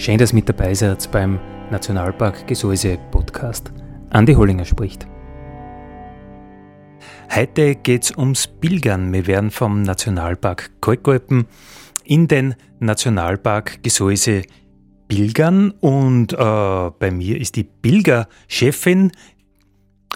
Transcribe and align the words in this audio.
Schön, 0.00 0.16
dass 0.16 0.32
mit 0.32 0.48
dabei 0.48 0.72
seid 0.72 1.12
beim 1.12 1.38
Nationalpark 1.70 2.46
Gesäuse 2.46 2.96
Podcast. 3.10 3.70
Andi 4.08 4.32
Hollinger 4.32 4.64
spricht. 4.64 5.06
Heute 7.30 7.74
geht 7.74 8.04
es 8.04 8.16
ums 8.16 8.46
Pilgern. 8.46 9.12
Wir 9.12 9.26
werden 9.26 9.50
vom 9.50 9.82
Nationalpark 9.82 10.70
Kalkalpen 10.80 11.48
in 12.02 12.28
den 12.28 12.54
Nationalpark 12.78 13.82
Gesäuse 13.82 14.44
pilgern 15.06 15.72
und 15.80 16.32
äh, 16.32 16.36
bei 16.36 17.10
mir 17.10 17.38
ist 17.38 17.56
die 17.56 17.64
Pilgerchefin, 17.64 19.12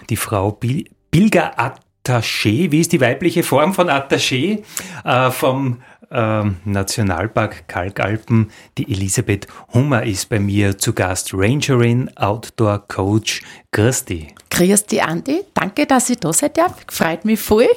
die 0.09 0.17
Frau 0.17 0.51
Bil 0.51 0.85
Pilger 1.11 1.59
Attaché. 1.59 2.71
Wie 2.71 2.79
ist 2.79 2.91
die 2.91 3.01
weibliche 3.01 3.43
Form 3.43 3.75
von 3.75 3.89
Attaché? 3.89 4.63
Äh, 5.03 5.29
vom 5.29 5.83
ähm, 6.11 6.57
Nationalpark 6.65 7.67
Kalkalpen. 7.67 8.51
Die 8.77 8.91
Elisabeth 8.91 9.47
Hummer 9.73 10.03
ist 10.03 10.29
bei 10.29 10.39
mir 10.39 10.77
zu 10.77 10.93
Gast, 10.93 11.33
Rangerin, 11.33 12.09
Outdoor 12.17 12.87
Coach. 12.87 13.41
Grüß 13.71 14.05
dich. 14.05 14.33
Grüß 14.49 14.85
dich, 14.85 15.03
Andi. 15.03 15.41
Danke, 15.53 15.85
dass 15.85 16.09
ich 16.09 16.19
da 16.19 16.31
sein 16.33 16.51
darf. 16.53 16.75
Freut 16.87 17.25
mich 17.25 17.39
voll. 17.39 17.67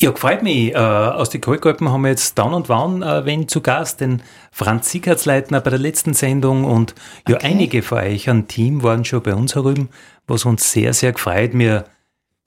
Ja, 0.00 0.12
freut 0.14 0.44
mich. 0.44 0.72
Äh, 0.72 0.76
aus 0.76 1.30
den 1.30 1.40
Kalkalpen 1.40 1.90
haben 1.90 2.02
wir 2.02 2.10
jetzt 2.10 2.38
dann 2.38 2.54
und 2.54 2.68
wann 2.68 3.02
äh, 3.02 3.24
wen 3.24 3.48
zu 3.48 3.60
Gast, 3.60 4.00
den 4.00 4.22
Franz 4.52 4.90
Siegertsleitner 4.90 5.60
bei 5.60 5.70
der 5.70 5.80
letzten 5.80 6.14
Sendung 6.14 6.64
und 6.64 6.94
ja, 7.26 7.34
okay. 7.34 7.46
einige 7.48 7.82
von 7.82 7.98
euch 7.98 8.30
ein 8.30 8.46
Team 8.46 8.84
waren 8.84 9.04
schon 9.04 9.24
bei 9.24 9.34
uns 9.34 9.56
herüben, 9.56 9.88
was 10.28 10.44
uns 10.44 10.70
sehr, 10.70 10.94
sehr 10.94 11.12
gefreut. 11.12 11.50
Wir 11.54 11.84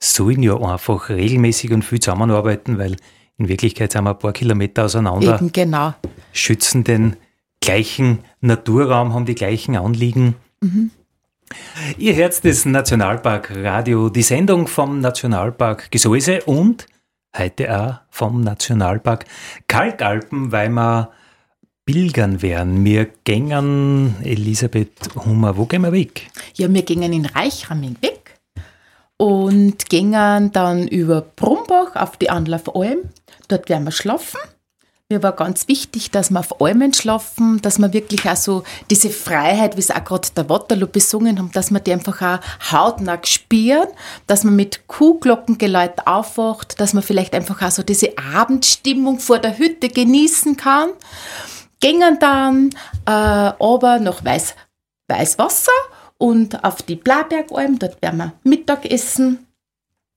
sollen 0.00 0.42
ja 0.42 0.56
einfach 0.56 1.10
regelmäßig 1.10 1.72
und 1.72 1.84
viel 1.84 2.00
zusammenarbeiten, 2.00 2.78
weil 2.78 2.96
in 3.38 3.48
Wirklichkeit 3.48 3.92
sind 3.92 4.04
wir 4.04 4.10
ein 4.10 4.18
paar 4.18 4.32
Kilometer 4.32 4.84
auseinander. 4.84 5.36
Eben, 5.36 5.52
genau. 5.52 5.94
Schützen 6.32 6.84
den 6.84 7.16
gleichen 7.60 8.18
Naturraum, 8.40 9.14
haben 9.14 9.26
die 9.26 9.34
gleichen 9.34 9.76
Anliegen. 9.76 10.36
Mhm. 10.60 10.90
Ihr 11.98 12.14
hört 12.14 12.44
das 12.44 12.64
Nationalpark 12.64 13.52
Radio, 13.54 14.08
die 14.08 14.22
Sendung 14.22 14.66
vom 14.66 15.00
Nationalpark 15.00 15.90
Gesäuse 15.90 16.42
und 16.44 16.86
heute 17.36 17.78
auch 17.78 17.94
vom 18.10 18.42
Nationalpark 18.42 19.26
Kalkalpen, 19.68 20.52
weil 20.52 20.70
wir 20.70 21.10
pilgern 21.84 22.42
werden. 22.42 22.84
Wir 22.84 23.08
gängen, 23.24 24.16
Elisabeth 24.22 25.14
Hummer, 25.16 25.56
wo 25.56 25.66
gehen 25.66 25.82
wir 25.82 25.92
weg? 25.92 26.30
Ja, 26.54 26.72
wir 26.72 26.82
gingen 26.82 27.12
in 27.12 27.26
Reichramming 27.26 27.96
weg 28.00 28.40
und 29.16 29.88
gingen 29.88 30.52
dann 30.52 30.88
über 30.88 31.20
Brumbach 31.20 31.96
auf 31.96 32.16
die 32.16 32.30
Anlaufalm 32.30 33.10
Dort 33.52 33.68
werden 33.68 33.84
wir 33.84 33.92
schlafen. 33.92 34.40
Mir 35.10 35.22
war 35.22 35.32
ganz 35.32 35.68
wichtig, 35.68 36.10
dass 36.10 36.30
wir 36.30 36.40
auf 36.40 36.62
Almen 36.62 36.94
schlafen, 36.94 37.60
dass 37.60 37.78
wir 37.78 37.92
wirklich 37.92 38.26
auch 38.26 38.36
so 38.36 38.62
diese 38.88 39.10
Freiheit, 39.10 39.76
wie 39.76 39.80
es 39.80 39.90
auch 39.90 40.02
gerade 40.02 40.26
der 40.34 40.48
Waterloo 40.48 40.86
besungen 40.86 41.38
haben, 41.38 41.52
dass 41.52 41.70
wir 41.70 41.80
die 41.80 41.92
einfach 41.92 42.22
auch 42.22 42.72
hautnah 42.72 43.18
spüren, 43.22 43.88
dass 44.26 44.44
man 44.44 44.56
mit 44.56 44.86
Kuhglockengeläut 44.86 46.06
aufwacht, 46.06 46.80
dass 46.80 46.94
man 46.94 47.02
vielleicht 47.02 47.34
einfach 47.34 47.60
auch 47.60 47.70
so 47.70 47.82
diese 47.82 48.16
Abendstimmung 48.16 49.18
vor 49.18 49.38
der 49.38 49.58
Hütte 49.58 49.90
genießen 49.90 50.56
kann. 50.56 50.88
Gingen 51.80 52.18
dann 52.18 52.70
äh, 53.04 53.10
aber 53.10 53.98
nach 53.98 54.24
Weiß, 54.24 54.54
Weißwasser 55.08 55.72
und 56.16 56.64
auf 56.64 56.80
die 56.80 56.96
Blabergalm, 56.96 57.78
dort 57.78 58.00
werden 58.00 58.16
wir 58.16 58.32
Mittag 58.44 58.90
essen 58.90 59.46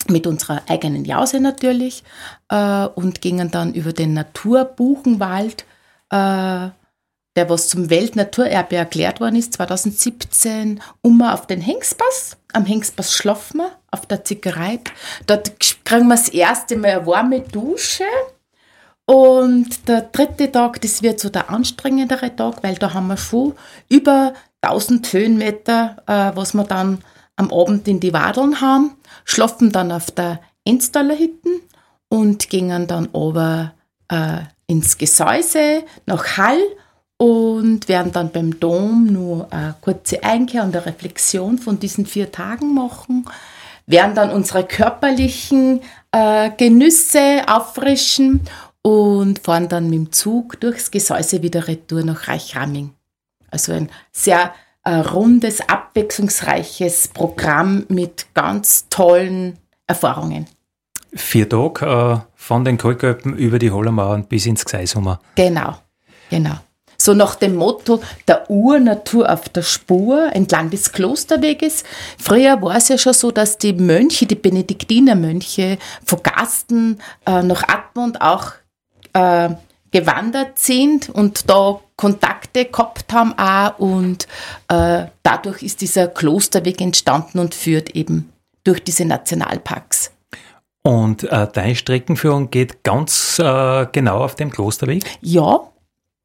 mit 0.10 0.28
unserer 0.28 0.62
eigenen 0.68 1.06
Jause 1.06 1.40
natürlich 1.40 2.04
äh, 2.50 2.86
und 2.86 3.22
gingen 3.22 3.52
dann 3.52 3.74
über 3.74 3.94
den 3.94 4.14
Naturbuchenwald, 4.14 5.66
äh, 6.10 6.70
der 7.38 7.50
was 7.50 7.68
zum 7.68 7.90
Weltnaturerbe 7.90 8.76
erklärt 8.76 9.20
worden 9.20 9.36
ist, 9.36 9.54
2017, 9.54 10.82
um 11.02 11.22
auf 11.22 11.48
den 11.48 11.62
Hengstpass. 11.62 12.38
Am 12.54 12.66
Hengstpass 12.66 13.14
schlafen 13.14 13.58
wir 13.58 13.72
auf 13.92 14.06
der 14.06 14.24
Zickerei. 14.24 14.80
Dort 15.28 15.60
kriegen 15.84 16.08
wir 16.08 16.16
das 16.16 16.30
erste 16.30 16.78
Mal 16.78 16.92
eine 16.92 17.08
warme 17.08 17.42
Dusche. 17.42 18.06
Und 19.06 19.88
der 19.88 20.02
dritte 20.02 20.52
Tag, 20.52 20.82
das 20.82 21.04
wird 21.04 21.20
so 21.20 21.30
der 21.30 21.50
anstrengendere 21.50 22.36
Tag, 22.36 22.64
weil 22.64 22.76
da 22.76 22.94
haben 22.94 23.08
wir 23.08 23.18
schon 23.18 23.54
über 23.88 24.34
1000 24.62 25.14
Höhenmeter, 25.14 25.98
äh, 26.08 26.36
was 26.36 26.54
wir 26.54 26.64
dann 26.64 27.04
am 27.36 27.52
Abend 27.52 27.88
in 27.88 28.00
die 28.00 28.14
Wadeln 28.14 28.62
haben, 28.62 28.92
schlafen 29.24 29.72
dann 29.72 29.92
auf 29.92 30.12
der 30.12 30.40
Enstaller 30.64 31.18
Hütten 31.18 31.62
und 32.10 32.50
gingen 32.50 32.88
dann 32.88 33.10
aber 33.14 33.74
äh, 34.10 34.40
ins 34.68 34.98
Gesäuse 34.98 35.84
nach 36.06 36.38
Hall 36.38 36.60
und 37.18 37.88
werden 37.88 38.12
dann 38.12 38.32
beim 38.32 38.60
Dom 38.60 39.06
nur 39.06 39.52
eine 39.52 39.76
kurze 39.82 40.24
Einkehr 40.24 40.64
und 40.64 40.76
eine 40.76 40.86
Reflexion 40.86 41.58
von 41.58 41.80
diesen 41.80 42.06
vier 42.06 42.32
Tagen 42.32 42.74
machen, 42.74 43.26
werden 43.86 44.16
dann 44.16 44.32
unsere 44.32 44.64
körperlichen 44.66 45.82
äh, 46.12 46.50
Genüsse 46.58 47.44
auffrischen 47.48 48.42
und 48.82 49.40
fahren 49.40 49.70
dann 49.70 49.90
mit 49.90 49.94
dem 49.94 50.12
Zug 50.12 50.60
durchs 50.60 50.92
Gesäuse 50.92 51.42
wieder 51.42 51.68
retour 51.68 52.04
nach 52.04 52.28
Reichramming. 52.28 52.94
Also 53.50 53.72
ein 53.72 53.90
sehr 54.12 54.54
ein 54.86 55.02
rundes, 55.02 55.68
abwechslungsreiches 55.68 57.10
Programm 57.10 57.86
mit 57.90 58.28
ganz 58.34 58.88
tollen 58.90 59.58
Erfahrungen. 59.88 60.46
Vier 61.14 61.50
Tage 61.50 61.86
äh, 61.86 62.18
von 62.36 62.64
den 62.64 62.78
Kalköppen 62.78 63.36
über 63.36 63.60
die 63.60 63.72
Hollermauern 63.72 64.26
bis 64.26 64.46
ins 64.46 64.64
Gseisummer. 64.64 65.20
Genau, 65.36 65.76
genau. 66.30 66.58
So 66.98 67.14
nach 67.14 67.36
dem 67.36 67.56
Motto 67.56 68.02
der 68.28 68.50
Urnatur 68.50 69.32
auf 69.32 69.50
der 69.50 69.64
Spur 69.64 70.34
entlang 70.34 70.70
des 70.70 70.92
Klosterweges. 70.92 71.84
Früher 72.18 72.62
war 72.62 72.78
es 72.78 72.88
ja 72.88 72.98
schon 72.98 73.14
so, 73.14 73.32
dass 73.32 73.58
die 73.58 73.74
Mönche, 73.74 74.26
die 74.26 74.36
Benediktinermönche 74.36 75.78
von 76.06 76.24
Gasten 76.24 77.02
äh, 77.26 77.44
nach 77.44 77.64
Admont 77.68 78.22
auch 78.22 78.54
äh, 79.14 79.50
gewandert 79.92 80.60
sind 80.60 81.10
und 81.10 81.50
da 81.50 81.80
Kontakte 81.98 82.66
gehabt 82.66 83.14
haben 83.14 83.38
auch 83.38 83.80
und 83.80 84.28
äh, 84.68 85.06
dadurch 85.24 85.64
ist 85.64 85.82
dieser 85.82 86.08
Klosterweg 86.08 86.82
entstanden 86.82 87.40
und 87.40 87.56
führt 87.56 87.92
eben 87.92 88.32
durch 88.64 88.84
diese 88.84 89.06
Nationalparks. 89.06 90.12
Und 90.84 91.24
äh, 91.24 91.48
deine 91.52 91.76
Streckenführung 91.76 92.52
geht 92.52 92.84
ganz 92.84 93.40
äh, 93.40 93.88
genau 93.92 94.24
auf 94.24 94.36
dem 94.36 94.52
Klosterweg? 94.52 95.04
Ja, 95.22 95.62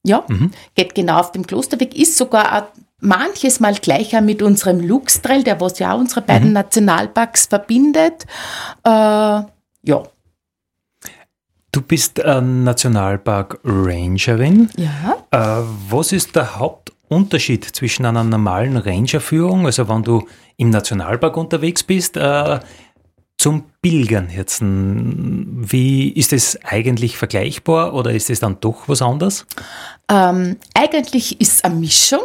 ja, 0.02 0.25
mhm. 0.28 0.50
geht 0.75 0.94
genau 0.94 1.20
auf 1.20 1.32
dem 1.32 1.46
Klosterweg, 1.46 1.96
ist 1.96 2.16
sogar 2.16 2.69
manches 3.00 3.61
Mal 3.61 3.75
gleicher 3.75 4.20
mit 4.20 4.43
unserem 4.43 4.81
Luxtrail, 4.81 5.44
der 5.44 5.61
was 5.61 5.78
ja 5.78 5.94
auch 5.94 5.99
unsere 5.99 6.23
beiden 6.23 6.49
mhm. 6.49 6.55
Nationalparks 6.55 7.46
verbindet. 7.46 8.26
Äh, 8.84 8.90
ja, 8.90 10.02
Du 11.72 11.82
bist 11.82 12.19
äh, 12.19 12.40
Nationalpark 12.40 13.61
Rangerin. 13.64 14.70
Ja. 14.76 15.19
Äh, 15.31 15.64
was 15.88 16.11
ist 16.11 16.34
der 16.34 16.58
Hauptunterschied 16.58 17.64
zwischen 17.64 18.06
einer 18.06 18.25
normalen 18.25 18.76
Rangerführung, 18.76 19.67
also 19.67 19.88
wenn 19.88 20.02
du 20.02 20.26
im 20.56 20.70
Nationalpark 20.70 21.37
unterwegs 21.37 21.84
bist, 21.84 22.17
äh, 22.17 22.58
zum 23.38 23.64
Pilgern 23.82 24.31
jetzt? 24.31 24.62
Wie 24.62 26.08
ist 26.11 26.32
es 26.32 26.58
eigentlich 26.64 27.17
vergleichbar 27.17 27.94
oder 27.94 28.12
ist 28.12 28.31
es 28.31 28.40
dann 28.40 28.58
doch 28.61 28.88
was 28.88 29.00
anderes? 29.00 29.46
Ähm, 30.11 30.56
eigentlich 30.75 31.40
ist 31.40 31.55
es 31.55 31.64
eine 31.64 31.76
Mischung. 31.76 32.23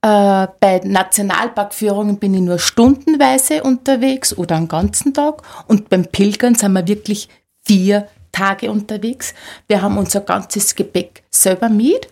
Äh, 0.00 0.46
bei 0.60 0.80
Nationalparkführungen 0.84 2.18
bin 2.18 2.34
ich 2.34 2.42
nur 2.42 2.60
stundenweise 2.60 3.64
unterwegs 3.64 4.36
oder 4.36 4.54
einen 4.56 4.68
ganzen 4.68 5.12
Tag 5.12 5.42
und 5.66 5.88
beim 5.88 6.04
Pilgern 6.04 6.54
sind 6.54 6.72
wir 6.74 6.86
wirklich 6.86 7.28
vier 7.66 8.06
Tage 8.34 8.70
unterwegs. 8.70 9.34
Wir 9.68 9.80
haben 9.80 9.96
unser 9.96 10.20
ganzes 10.20 10.74
Gepäck 10.74 11.22
selber 11.30 11.68
mit. 11.68 12.08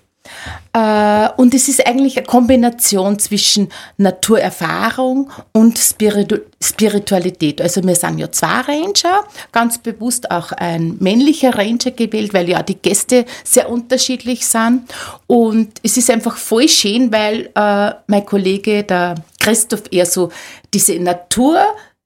Äh, 0.72 1.28
und 1.36 1.52
es 1.52 1.68
ist 1.68 1.86
eigentlich 1.86 2.16
eine 2.16 2.26
Kombination 2.26 3.18
zwischen 3.18 3.68
Naturerfahrung 3.96 5.30
und 5.52 5.78
Spiritu 5.78 6.38
Spiritualität. 6.62 7.60
Also 7.60 7.82
wir 7.82 7.96
sind 7.96 8.18
ja 8.18 8.30
zwei 8.30 8.60
Ranger, 8.60 9.24
ganz 9.50 9.78
bewusst 9.78 10.30
auch 10.30 10.52
ein 10.52 10.96
männlicher 11.00 11.56
Ranger 11.58 11.90
gewählt, 11.90 12.32
weil 12.32 12.48
ja 12.48 12.62
die 12.62 12.76
Gäste 12.76 13.24
sehr 13.42 13.68
unterschiedlich 13.68 14.46
sind. 14.46 14.82
Und 15.26 15.80
es 15.82 15.96
ist 15.96 16.08
einfach 16.08 16.36
voll 16.36 16.68
schön, 16.68 17.12
weil 17.12 17.50
äh, 17.54 17.94
mein 18.06 18.24
Kollege, 18.24 18.84
der 18.84 19.16
Christoph, 19.40 19.82
eher 19.90 20.06
so 20.06 20.30
diese 20.72 20.94
Natur 21.00 21.58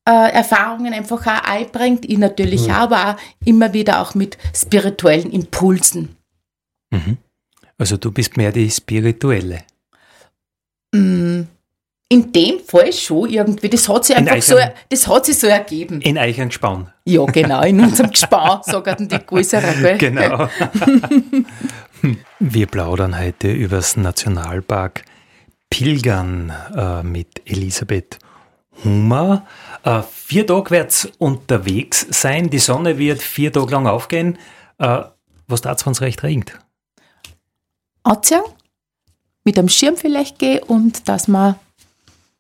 äh, 0.06 0.32
Erfahrungen 0.32 0.92
einfach 0.92 1.26
auch 1.26 1.44
einbringt, 1.44 2.04
ich 2.08 2.18
natürlich 2.18 2.66
ja. 2.66 2.78
auch, 2.78 2.82
aber 2.82 3.10
auch 3.10 3.16
immer 3.44 3.72
wieder 3.72 4.00
auch 4.00 4.14
mit 4.14 4.38
spirituellen 4.54 5.30
Impulsen. 5.30 6.16
Mhm. 6.90 7.18
Also 7.78 7.96
du 7.96 8.10
bist 8.12 8.36
mehr 8.36 8.52
die 8.52 8.70
Spirituelle. 8.70 9.64
Mm, 10.94 11.42
in 12.08 12.32
dem 12.32 12.60
Fall 12.60 12.92
schon 12.92 13.28
irgendwie. 13.28 13.68
Das 13.68 13.88
hat 13.88 14.04
sich 14.04 14.16
einfach 14.16 14.40
so, 14.40 14.56
das 14.88 15.08
hat 15.08 15.26
sich 15.26 15.38
so 15.38 15.48
ergeben. 15.48 16.00
In 16.00 16.16
euch 16.16 16.40
ein 16.40 16.48
Gespann. 16.48 16.92
Ja, 17.04 17.24
genau, 17.26 17.62
in 17.62 17.80
unserem 17.80 18.10
Gespann, 18.12 18.60
sagen 18.62 19.08
die 19.08 19.18
Größeren. 19.18 19.98
Genau. 19.98 20.48
Wir 22.38 22.66
plaudern 22.66 23.18
heute 23.18 23.50
übers 23.50 23.96
Nationalpark 23.96 25.04
Pilgern 25.68 26.52
äh, 26.76 27.02
mit 27.02 27.42
Elisabeth 27.44 28.18
Hummer. 28.84 29.44
Äh, 29.84 30.02
vier 30.02 30.46
Tage 30.46 30.70
wird 30.70 30.90
es 30.90 31.06
unterwegs 31.19 32.06
sein. 32.11 32.50
Die 32.50 32.58
Sonne 32.58 32.99
wird 32.99 33.23
vier 33.23 33.52
Tage 33.52 33.73
lang 33.73 33.87
aufgehen. 33.87 34.38
Äh, 34.78 35.02
was 35.49 35.64
wenn 35.64 35.93
es 35.93 36.00
recht 36.00 36.23
regnet? 36.23 36.58
anziehen, 38.06 38.43
mit 39.44 39.58
einem 39.58 39.69
Schirm 39.69 39.96
vielleicht 39.96 40.38
gehen 40.38 40.62
und 40.62 41.08
dass 41.08 41.28
wir, 41.28 41.58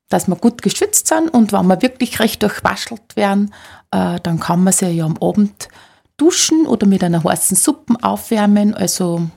dass 0.08 0.28
wir 0.28 0.36
gut 0.36 0.62
geschützt 0.62 1.08
sind 1.08 1.28
und 1.28 1.52
wenn 1.52 1.66
wir 1.66 1.82
wirklich 1.82 2.20
recht 2.20 2.42
durchwaschelt 2.42 3.16
werden, 3.16 3.52
äh, 3.90 4.20
dann 4.22 4.40
kann 4.40 4.64
man 4.64 4.72
sich 4.72 4.94
ja 4.96 5.04
am 5.04 5.18
Abend 5.20 5.68
duschen 6.16 6.66
oder 6.66 6.86
mit 6.86 7.04
einer 7.04 7.22
heißen 7.22 7.56
Suppe 7.56 7.94
aufwärmen. 8.02 8.74
Also 8.74 9.28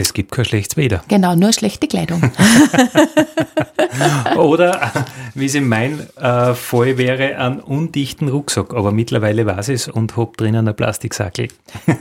es 0.00 0.12
gibt 0.12 0.32
kein 0.32 0.44
schlechtes 0.44 0.76
Wetter. 0.76 1.02
Genau, 1.08 1.34
nur 1.34 1.52
schlechte 1.52 1.88
Kleidung. 1.88 2.22
Oder, 4.36 4.92
wie 5.34 5.46
es 5.46 5.54
in 5.54 5.68
meinem 5.68 6.00
äh, 6.16 6.54
Fall 6.54 6.98
wäre, 6.98 7.36
einen 7.36 7.60
undichten 7.60 8.28
Rucksack. 8.28 8.74
Aber 8.74 8.92
mittlerweile 8.92 9.46
weiß 9.46 9.68
es 9.70 9.88
und 9.88 10.16
habe 10.16 10.32
drinnen 10.36 10.66
einen 10.68 10.76
Plastiksackel. 10.76 11.48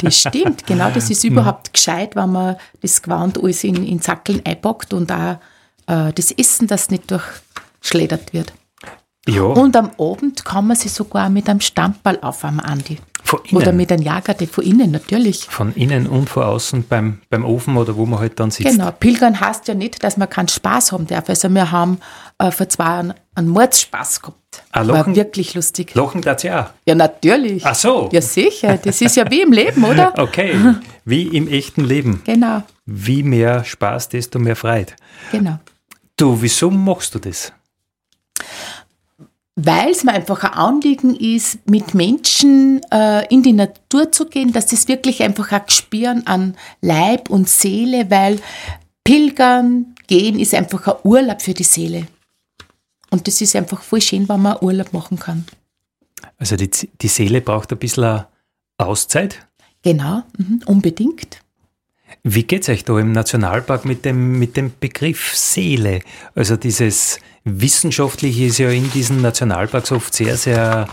Das 0.01 0.19
stimmt, 0.19 0.65
genau. 0.65 0.89
Das 0.91 1.09
ist 1.09 1.23
überhaupt 1.25 1.73
gescheit, 1.73 2.15
wenn 2.15 2.31
man 2.31 2.55
das 2.81 3.01
Gewand 3.01 3.41
alles 3.41 3.63
in, 3.63 3.83
in 3.85 3.99
Sackeln 3.99 4.41
einpackt 4.45 4.93
und 4.93 5.11
auch 5.11 5.37
äh, 5.87 6.13
das 6.13 6.31
Essen, 6.31 6.67
das 6.67 6.89
nicht 6.89 7.11
durchschleddert 7.11 8.33
wird. 8.33 8.53
Ja. 9.27 9.41
Und 9.41 9.75
am 9.75 9.91
Abend 9.99 10.45
kann 10.45 10.67
man 10.67 10.77
sich 10.77 10.91
sogar 10.93 11.29
mit 11.29 11.49
einem 11.49 11.59
Stammball 11.59 12.17
aufwärmen, 12.21 12.61
Andi. 12.61 12.97
Oder 13.51 13.71
mit 13.71 13.91
einem 13.91 14.03
Jagerte 14.03 14.47
von 14.47 14.63
innen, 14.63 14.91
natürlich. 14.91 15.45
Von 15.49 15.73
innen 15.75 16.07
und 16.07 16.29
von 16.29 16.43
außen 16.43 16.85
beim, 16.87 17.19
beim 17.29 17.43
Ofen 17.45 17.75
oder 17.77 17.95
wo 17.95 18.05
man 18.05 18.19
halt 18.19 18.39
dann 18.39 18.51
sitzt. 18.51 18.69
Genau, 18.71 18.91
Pilgern 18.91 19.39
heißt 19.39 19.67
ja 19.67 19.73
nicht, 19.73 20.03
dass 20.03 20.17
man 20.17 20.29
keinen 20.29 20.47
Spaß 20.47 20.91
haben 20.91 21.07
darf. 21.07 21.29
Also 21.29 21.49
wir 21.49 21.71
haben 21.71 21.99
äh, 22.39 22.51
vor 22.51 22.69
zwei 22.69 22.85
Jahren 22.85 23.13
einen 23.35 23.49
Mordspaß 23.49 24.21
gehabt. 24.21 24.63
Ah, 24.71 24.81
Lachen, 24.81 25.07
War 25.11 25.15
wirklich 25.15 25.53
lustig. 25.53 25.93
Lachen 25.95 26.21
das 26.21 26.43
ja 26.43 26.71
Ja, 26.85 26.95
natürlich. 26.95 27.65
Ach 27.65 27.75
so. 27.75 28.09
Ja, 28.11 28.21
sicher. 28.21 28.77
Das 28.77 29.01
ist 29.01 29.15
ja 29.15 29.29
wie 29.29 29.41
im 29.41 29.51
Leben, 29.51 29.83
oder? 29.83 30.13
Okay, 30.17 30.55
wie 31.05 31.23
im 31.23 31.47
echten 31.47 31.83
Leben. 31.83 32.21
Genau. 32.25 32.63
Wie 32.85 33.23
mehr 33.23 33.63
Spaß, 33.63 34.09
desto 34.09 34.39
mehr 34.39 34.55
Freude. 34.55 34.93
Genau. 35.31 35.59
Du, 36.15 36.41
wieso 36.41 36.71
machst 36.71 37.13
du 37.13 37.19
das? 37.19 37.51
Weil 39.59 39.89
es 39.89 40.03
mir 40.03 40.13
einfach 40.13 40.43
ein 40.43 40.53
Anliegen 40.53 41.15
ist, 41.15 41.67
mit 41.67 41.95
Menschen 41.95 42.79
äh, 42.91 43.25
in 43.33 43.41
die 43.41 43.53
Natur 43.53 44.11
zu 44.11 44.27
gehen, 44.27 44.53
dass 44.53 44.67
das 44.67 44.87
wirklich 44.87 45.23
einfach 45.23 45.51
ein 45.51 45.63
Gespüren 45.65 46.27
an 46.27 46.55
Leib 46.81 47.31
und 47.31 47.49
Seele, 47.49 48.09
weil 48.11 48.39
Pilgern 49.03 49.95
gehen 50.05 50.39
ist 50.39 50.53
einfach 50.53 50.87
ein 50.87 50.95
Urlaub 51.03 51.41
für 51.41 51.55
die 51.55 51.63
Seele. 51.63 52.07
Und 53.09 53.27
das 53.27 53.41
ist 53.41 53.55
einfach 53.55 53.81
voll 53.81 54.01
schön, 54.01 54.29
wenn 54.29 54.41
man 54.41 54.57
Urlaub 54.61 54.93
machen 54.93 55.17
kann. 55.17 55.45
Also 56.37 56.55
die, 56.55 56.69
die 56.69 57.07
Seele 57.07 57.41
braucht 57.41 57.71
ein 57.71 57.79
bisschen 57.79 58.25
Auszeit? 58.77 59.47
Genau, 59.81 60.21
mhm, 60.37 60.61
unbedingt. 60.67 61.39
Wie 62.23 62.43
geht 62.43 62.63
es 62.63 62.69
euch 62.69 62.83
da 62.83 62.97
im 62.99 63.11
Nationalpark 63.11 63.85
mit 63.85 64.05
dem, 64.05 64.39
mit 64.39 64.57
dem 64.57 64.71
Begriff 64.79 65.35
Seele? 65.35 66.01
Also 66.35 66.57
dieses 66.57 67.19
Wissenschaftliche 67.43 68.45
ist 68.45 68.57
ja 68.57 68.69
in 68.69 68.91
diesen 68.91 69.21
Nationalparks 69.21 69.91
oft 69.91 70.13
sehr, 70.13 70.37
sehr 70.37 70.87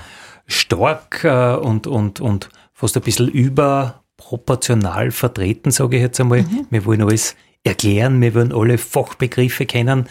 stark 0.46 1.24
äh, 1.24 1.54
und, 1.54 1.86
und, 1.86 2.20
und 2.20 2.50
fast 2.72 2.96
ein 2.96 3.02
bisschen 3.02 3.28
überproportional 3.28 5.10
vertreten, 5.10 5.70
sage 5.70 5.96
ich 5.96 6.02
jetzt 6.02 6.20
einmal. 6.20 6.42
Mhm. 6.42 6.66
Wir 6.70 6.84
wollen 6.84 7.02
alles 7.02 7.34
erklären, 7.64 8.20
wir 8.20 8.34
wollen 8.34 8.52
alle 8.52 8.78
Fachbegriffe 8.78 9.66
kennen. 9.66 10.08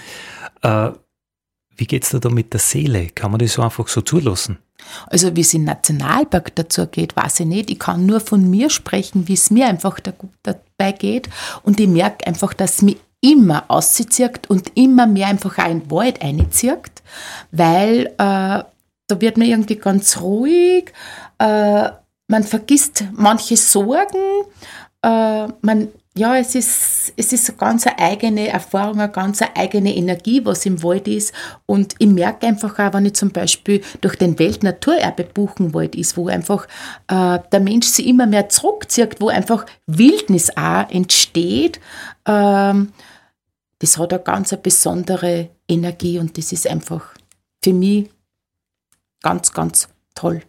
Wie 1.76 1.86
geht 1.86 2.04
es 2.04 2.10
da, 2.10 2.20
da 2.20 2.30
mit 2.30 2.54
der 2.54 2.60
Seele? 2.60 3.08
Kann 3.08 3.32
man 3.32 3.40
das 3.40 3.54
so 3.54 3.62
einfach 3.62 3.88
so 3.88 4.02
zulassen? 4.02 4.60
Also 5.08 5.36
wie 5.36 5.42
es 5.42 5.54
im 5.54 5.64
Nationalpark 5.64 6.56
dazu 6.56 6.88
geht, 6.88 7.16
weiß 7.16 7.42
ich 7.42 7.46
nicht. 7.46 7.70
Ich 7.70 7.80
kann 7.80 8.06
nur 8.06 8.20
von 8.20 8.50
mir 8.50 8.70
sprechen, 8.70 9.28
wie 9.28 9.34
es 9.34 9.50
mir 9.50 9.68
einfach 9.68 10.00
dabei 10.00 10.92
geht. 10.92 11.30
Und 11.64 11.80
ich 11.80 11.88
merke 11.88 12.28
einfach, 12.28 12.54
dass 12.54 12.82
mich 12.82 12.98
immer 13.22 13.64
auszieht 13.70 14.50
und 14.50 14.72
immer 14.76 15.08
mehr 15.08 15.28
einfach 15.28 15.58
auch 15.58 15.70
in 15.70 15.80
den 15.82 15.92
Wald 15.92 16.22
einzieht, 16.22 17.02
weil 17.52 18.08
äh, 18.08 18.14
da 18.18 19.22
wird 19.22 19.38
man 19.38 19.48
irgendwie 19.48 19.78
ganz 19.78 20.20
ruhig, 20.20 20.92
äh, 21.40 21.90
man 22.28 22.44
vergisst 22.44 23.06
manche 23.14 23.56
Sorgen, 23.56 24.46
äh, 25.02 25.48
man 25.62 25.88
ja, 26.16 26.38
es 26.38 26.54
ist, 26.54 27.14
es 27.18 27.34
ist 27.34 27.50
eine 27.50 27.58
ganz 27.58 27.88
eigene 27.98 28.48
Erfahrung, 28.48 29.00
eine 29.00 29.12
ganz 29.12 29.42
eigene 29.56 29.96
Energie, 29.96 30.46
was 30.46 30.66
im 30.66 30.84
Wald 30.84 31.08
ist. 31.08 31.34
Und 31.66 31.96
ich 31.98 32.08
merke 32.08 32.46
einfach 32.46 32.78
auch, 32.78 32.94
wenn 32.94 33.08
ich 33.08 33.16
zum 33.16 33.32
Beispiel 33.32 33.82
durch 34.02 34.16
den 34.16 34.38
Weltnaturerbe 34.38 35.24
Buchenwald 35.24 35.96
ist, 35.96 36.16
wo 36.16 36.28
einfach 36.28 36.68
äh, 37.08 37.40
der 37.52 37.60
Mensch 37.60 37.88
sich 37.88 38.06
immer 38.06 38.28
mehr 38.28 38.48
zurückzieht, 38.50 39.20
wo 39.20 39.30
einfach 39.30 39.66
Wildnis 39.88 40.56
auch 40.56 40.88
entsteht, 40.92 41.80
ähm, 42.28 42.92
das 43.80 43.98
hat 43.98 44.14
eine 44.14 44.22
ganz 44.22 44.54
eine 44.54 44.62
besondere 44.62 45.50
Energie 45.68 46.20
und 46.20 46.38
das 46.38 46.52
ist 46.52 46.68
einfach 46.68 47.16
für 47.64 47.74
mich 47.74 48.10
ganz, 49.24 49.52
ganz 49.52 49.90
toll. 50.14 50.44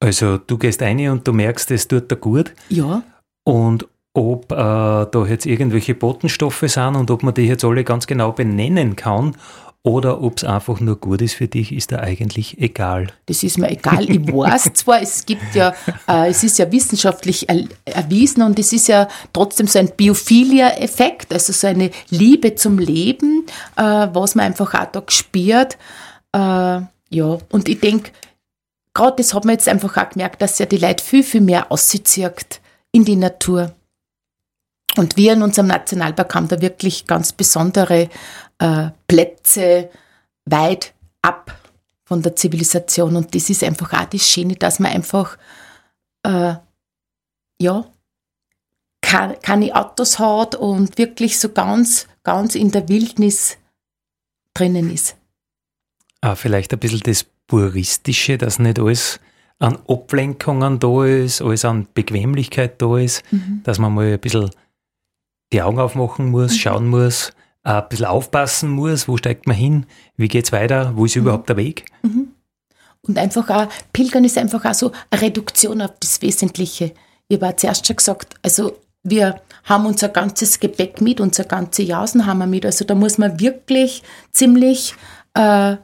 Also 0.00 0.38
du 0.38 0.58
gehst 0.58 0.82
rein 0.82 1.08
und 1.08 1.26
du 1.26 1.32
merkst, 1.32 1.70
es 1.70 1.86
tut 1.86 2.10
dir 2.10 2.16
gut. 2.16 2.52
Ja. 2.68 3.02
Und 3.44 3.86
ob 4.14 4.50
äh, 4.50 4.56
da 4.56 5.26
jetzt 5.28 5.46
irgendwelche 5.46 5.94
Botenstoffe 5.94 6.64
sind 6.66 6.96
und 6.96 7.10
ob 7.10 7.22
man 7.22 7.34
die 7.34 7.42
jetzt 7.42 7.64
alle 7.64 7.84
ganz 7.84 8.06
genau 8.06 8.32
benennen 8.32 8.96
kann 8.96 9.36
oder 9.84 10.22
ob 10.22 10.36
es 10.36 10.44
einfach 10.44 10.80
nur 10.80 10.96
gut 10.96 11.22
ist 11.22 11.34
für 11.34 11.46
dich, 11.48 11.72
ist 11.72 11.92
da 11.92 12.00
eigentlich 12.00 12.58
egal. 12.60 13.08
Das 13.26 13.42
ist 13.42 13.58
mir 13.58 13.70
egal. 13.70 14.10
Ich 14.10 14.32
weiß 14.32 14.64
zwar, 14.74 15.00
es 15.00 15.24
gibt 15.24 15.54
ja, 15.54 15.72
äh, 16.08 16.28
es 16.28 16.42
ist 16.42 16.58
ja 16.58 16.70
wissenschaftlich 16.70 17.48
er, 17.48 17.64
erwiesen 17.84 18.42
und 18.42 18.58
es 18.58 18.72
ist 18.72 18.88
ja 18.88 19.08
trotzdem 19.32 19.66
so 19.66 19.78
ein 19.78 19.90
Biophilia-Effekt, 19.96 21.32
also 21.32 21.52
so 21.52 21.68
eine 21.68 21.90
Liebe 22.10 22.54
zum 22.54 22.78
Leben, 22.78 23.46
äh, 23.76 24.08
was 24.12 24.34
man 24.34 24.46
einfach 24.46 24.74
auch 24.74 24.86
da 24.86 25.02
spürt. 25.08 25.78
Äh, 26.32 26.38
ja, 27.10 27.38
und 27.50 27.68
ich 27.68 27.80
denke, 27.80 28.10
gerade 28.92 29.16
das 29.16 29.32
hat 29.32 29.44
man 29.44 29.54
jetzt 29.54 29.68
einfach 29.68 29.96
auch 29.96 30.10
gemerkt, 30.10 30.42
dass 30.42 30.58
ja 30.58 30.66
die 30.66 30.76
Leute 30.76 31.02
viel, 31.02 31.22
viel 31.22 31.40
mehr 31.40 31.70
auszieht 31.70 32.60
in 32.92 33.04
die 33.04 33.16
Natur. 33.16 33.74
Und 34.96 35.16
wir 35.16 35.34
in 35.34 35.42
unserem 35.42 35.68
Nationalpark 35.68 36.34
haben 36.34 36.48
da 36.48 36.60
wirklich 36.60 37.06
ganz 37.06 37.32
besondere 37.32 38.08
äh, 38.58 38.88
Plätze 39.06 39.90
weit 40.44 40.94
ab 41.22 41.56
von 42.04 42.22
der 42.22 42.34
Zivilisation. 42.34 43.16
Und 43.16 43.34
das 43.34 43.50
ist 43.50 43.62
einfach 43.62 43.92
auch 43.92 44.06
das 44.06 44.28
Schöne, 44.28 44.54
dass 44.54 44.78
man 44.78 44.92
einfach, 44.92 45.36
äh, 46.24 46.54
ja, 47.60 47.84
keine 49.00 49.74
Autos 49.74 50.18
hat 50.18 50.54
und 50.54 50.98
wirklich 50.98 51.38
so 51.38 51.50
ganz, 51.50 52.08
ganz 52.24 52.54
in 52.54 52.70
der 52.70 52.88
Wildnis 52.88 53.56
drinnen 54.52 54.90
ist. 54.92 55.16
Ah, 56.20 56.34
vielleicht 56.34 56.72
ein 56.72 56.78
bisschen 56.78 57.00
das 57.00 57.24
Puristische, 57.46 58.36
dass 58.36 58.58
nicht 58.58 58.78
alles 58.78 59.20
an 59.58 59.78
Ablenkungen 59.88 60.78
da 60.78 61.04
ist, 61.04 61.40
alles 61.40 61.64
an 61.64 61.88
Bequemlichkeit 61.94 62.80
da 62.82 62.98
ist, 62.98 63.22
mhm. 63.32 63.60
dass 63.64 63.78
man 63.78 63.94
mal 63.94 64.12
ein 64.12 64.20
bisschen 64.20 64.50
die 65.52 65.62
Augen 65.62 65.78
aufmachen 65.78 66.30
muss, 66.30 66.52
mhm. 66.52 66.56
schauen 66.56 66.88
muss, 66.88 67.32
ein 67.62 67.88
bisschen 67.88 68.06
aufpassen 68.06 68.70
muss, 68.70 69.08
wo 69.08 69.16
steigt 69.16 69.46
man 69.46 69.56
hin, 69.56 69.86
wie 70.16 70.28
geht 70.28 70.46
es 70.46 70.52
weiter, 70.52 70.92
wo 70.96 71.04
ist 71.04 71.16
mhm. 71.16 71.22
überhaupt 71.22 71.48
der 71.48 71.56
Weg. 71.56 71.86
Mhm. 72.02 72.28
Und 73.02 73.18
einfach 73.18 73.48
auch, 73.48 73.68
Pilgern 73.92 74.24
ist 74.24 74.38
einfach 74.38 74.64
auch 74.64 74.74
so 74.74 74.92
eine 75.10 75.22
Reduktion 75.22 75.80
auf 75.80 75.92
das 76.00 76.20
Wesentliche. 76.20 76.92
Ich 77.28 77.40
habe 77.40 77.56
zuerst 77.56 77.86
schon 77.86 77.96
gesagt, 77.96 78.34
also 78.42 78.76
wir 79.02 79.40
haben 79.64 79.86
unser 79.86 80.08
ganzes 80.08 80.60
Gepäck 80.60 81.00
mit, 81.00 81.20
unser 81.20 81.44
ganze 81.44 81.82
Jausen 81.82 82.26
haben 82.26 82.38
wir 82.38 82.46
mit. 82.46 82.66
Also 82.66 82.84
da 82.84 82.94
muss 82.94 83.18
man 83.18 83.38
wirklich 83.40 84.02
ziemlich 84.32 84.94
äh, 85.34 85.76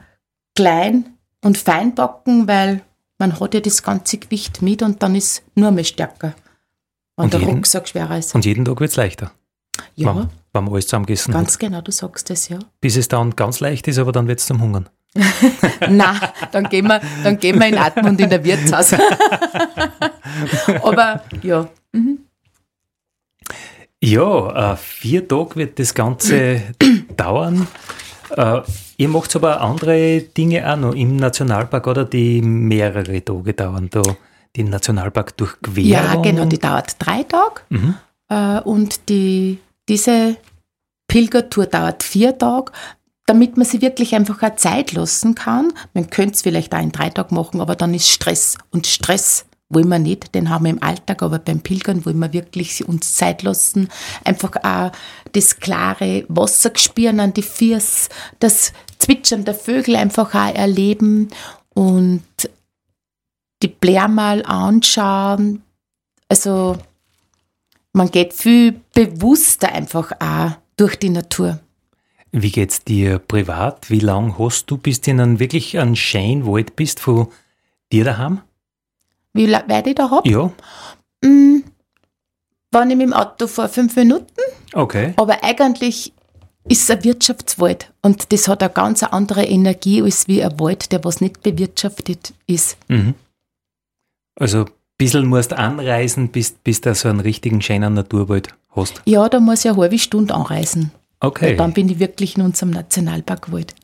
klein 0.54 1.14
und 1.42 1.59
fein 1.59 1.94
backen, 1.94 2.49
weil 2.49 2.83
man 3.18 3.38
hat 3.38 3.54
ja 3.54 3.61
das 3.61 3.83
ganze 3.83 4.18
Gewicht 4.18 4.62
mit 4.62 4.83
und 4.83 5.02
dann 5.02 5.14
ist 5.14 5.42
nur 5.54 5.71
mehr 5.71 5.85
stärker, 5.85 6.35
wenn 7.16 7.25
Und 7.25 7.33
der 7.33 7.40
jeden- 7.40 7.54
Rucksack 7.54 7.88
schwerer 7.88 8.18
ist. 8.18 8.35
Und 8.35 8.44
jeden 8.44 8.64
Tag 8.64 8.80
wird 8.80 8.90
es 8.90 8.97
leichter, 8.97 9.33
Ja, 9.96 10.14
wenn, 10.14 10.28
wenn 10.52 10.64
man 10.64 10.72
alles 10.72 10.86
zusammengegessen 10.86 11.34
hat. 11.34 11.40
ganz 11.40 11.58
genau, 11.58 11.80
du 11.80 11.90
sagst 11.92 12.30
das, 12.30 12.48
ja. 12.48 12.58
Bis 12.80 12.96
es 12.96 13.08
dann 13.08 13.34
ganz 13.34 13.60
leicht 13.60 13.86
ist, 13.88 13.98
aber 13.98 14.12
dann 14.12 14.26
wird 14.28 14.40
es 14.40 14.46
zum 14.46 14.60
Hungern. 14.60 14.88
Nein, 15.88 16.18
dann 16.50 16.68
gehen 16.68 16.86
wir, 16.88 17.00
dann 17.22 17.38
gehen 17.38 17.58
wir 17.60 17.68
in 17.68 17.78
Atmen 17.78 18.06
und 18.06 18.20
in 18.20 18.30
der 18.30 18.42
Wirtshaus. 18.44 18.94
Aber 20.82 21.22
ja, 21.42 21.68
Ja, 24.02 24.72
äh, 24.72 24.76
vier 24.76 25.26
Tage 25.28 25.54
wird 25.56 25.78
das 25.78 25.94
Ganze 25.94 26.62
dauern. 27.16 27.68
Äh, 28.36 28.62
ihr 28.96 29.08
macht 29.08 29.36
aber 29.36 29.60
andere 29.60 30.20
Dinge 30.20 30.70
auch 30.70 30.76
noch 30.76 30.94
im 30.94 31.16
Nationalpark, 31.16 31.86
oder? 31.86 32.04
Die 32.04 32.42
mehrere 32.42 33.24
Tage 33.24 33.54
dauern. 33.54 33.88
Da 33.90 34.02
den 34.56 34.70
Nationalpark 34.70 35.36
durchqueren. 35.36 35.86
ja, 35.86 36.14
genau, 36.16 36.44
die 36.44 36.58
dauert 36.58 36.96
drei 36.98 37.22
Tage. 37.24 37.60
Mhm. 37.70 37.94
Äh, 38.28 38.60
und 38.60 39.08
die, 39.08 39.58
diese 39.88 40.36
Pilgertour 41.08 41.66
dauert 41.66 42.02
vier 42.02 42.36
Tage, 42.36 42.72
damit 43.26 43.56
man 43.56 43.66
sie 43.66 43.80
wirklich 43.80 44.14
einfach 44.14 44.42
auch 44.42 44.56
Zeit 44.56 44.92
lassen 44.92 45.34
kann. 45.34 45.72
Man 45.94 46.10
könnte 46.10 46.34
es 46.34 46.42
vielleicht 46.42 46.74
auch 46.74 46.82
in 46.82 46.92
drei 46.92 47.10
Tagen 47.10 47.34
machen, 47.34 47.60
aber 47.60 47.76
dann 47.76 47.94
ist 47.94 48.08
Stress. 48.08 48.56
Und 48.70 48.86
Stress 48.86 49.46
wollen 49.70 49.88
wir 49.88 49.98
nicht, 49.98 50.34
den 50.34 50.50
haben 50.50 50.64
wir 50.64 50.70
im 50.70 50.82
Alltag, 50.82 51.22
aber 51.22 51.38
beim 51.38 51.60
Pilgern 51.60 52.04
wollen 52.04 52.18
wir 52.18 52.32
wirklich 52.32 52.86
uns 52.86 53.14
Zeit 53.14 53.42
lassen. 53.42 53.88
Einfach 54.24 54.56
auch 54.62 54.92
das 55.32 55.58
klare 55.58 56.24
Wasser 56.28 56.70
spüren 56.76 57.20
an 57.20 57.34
die 57.34 57.42
Füße, 57.42 58.10
das 58.40 58.72
Zwitschern 58.98 59.44
der 59.44 59.54
Vögel 59.54 59.96
einfach 59.96 60.34
auch 60.34 60.54
erleben 60.54 61.28
und 61.74 62.24
die 63.62 63.68
Blair 63.68 64.08
mal 64.08 64.44
anschauen. 64.44 65.62
Also 66.28 66.76
man 67.94 68.10
geht 68.10 68.34
viel 68.34 68.80
bewusster 68.94 69.72
einfach 69.72 70.12
auch 70.20 70.50
durch 70.76 70.96
die 70.96 71.08
Natur. 71.10 71.60
Wie 72.32 72.50
geht's 72.50 72.82
dir 72.84 73.18
privat? 73.20 73.88
Wie 73.90 74.00
lang 74.00 74.36
hast 74.38 74.66
du, 74.66 74.76
bis 74.76 75.00
du 75.00 75.12
einem 75.12 75.38
wirklich 75.38 75.78
einen 75.78 75.94
schönen 75.96 76.46
Wald 76.46 76.74
bist 76.76 76.98
von 77.00 77.28
dir 77.92 78.04
daheim? 78.04 78.40
Wie 79.32 79.50
weit 79.50 79.86
ich 79.86 79.94
da 79.94 80.10
habe? 80.10 80.28
Ja, 80.28 80.50
Mm, 81.22 81.62
Wenn 82.72 82.90
ich 82.90 82.96
mit 82.96 83.06
dem 83.06 83.12
Auto 83.14 83.46
fahre, 83.46 83.68
fünf 83.70 83.96
Minuten. 83.96 84.26
okay. 84.74 85.14
Aber 85.16 85.42
eigentlich 85.42 86.12
ist 86.68 86.82
es 86.82 86.90
ein 86.90 87.02
Wirtschaftswald 87.04 87.92
und 88.02 88.32
das 88.32 88.48
hat 88.48 88.62
eine 88.62 88.72
ganz 88.72 89.02
andere 89.04 89.44
Energie 89.44 90.02
als 90.02 90.26
wie 90.28 90.42
ein 90.42 90.58
Wald, 90.60 90.90
der 90.92 91.02
was 91.04 91.20
nicht 91.20 91.42
bewirtschaftet 91.42 92.34
ist. 92.46 92.76
Mhm. 92.88 93.14
Also 94.36 94.66
bisschen 94.96 95.26
musst 95.26 95.52
du 95.52 95.58
anreisen, 95.58 96.28
bis, 96.28 96.52
bis 96.52 96.80
du 96.80 96.94
so 96.94 97.08
einen 97.08 97.20
richtigen 97.20 97.60
schönen 97.62 97.94
Naturwald 97.94 98.48
hast. 98.70 99.02
Ja, 99.04 99.28
da 99.28 99.40
muss 99.40 99.64
ich 99.64 99.70
eine 99.70 99.80
halbe 99.80 99.98
Stunde 99.98 100.34
anreisen. 100.34 100.90
Okay. 101.20 101.52
Und 101.52 101.58
dann 101.58 101.72
bin 101.72 101.88
ich 101.88 101.98
wirklich 101.98 102.36
in 102.36 102.42
unserem 102.42 102.70
Nationalparkwald. 102.70 103.74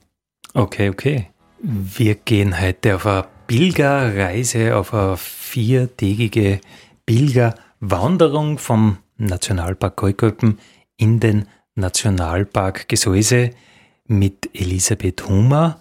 Okay, 0.54 0.90
okay. 0.90 1.26
Wir 1.62 2.14
gehen 2.14 2.60
heute 2.60 2.96
auf 2.96 3.06
eine 3.06 3.24
Pilgerreise, 3.46 4.76
auf 4.76 4.94
eine 4.94 5.16
viertägige 5.16 6.60
Pilgerwanderung 7.06 8.58
vom 8.58 8.98
Nationalpark 9.16 9.96
Kalkalpen 9.96 10.58
in 10.96 11.20
den 11.20 11.46
Nationalpark 11.74 12.88
Gesäuse 12.88 13.50
mit 14.06 14.50
Elisabeth 14.54 15.28
Hummer. 15.28 15.78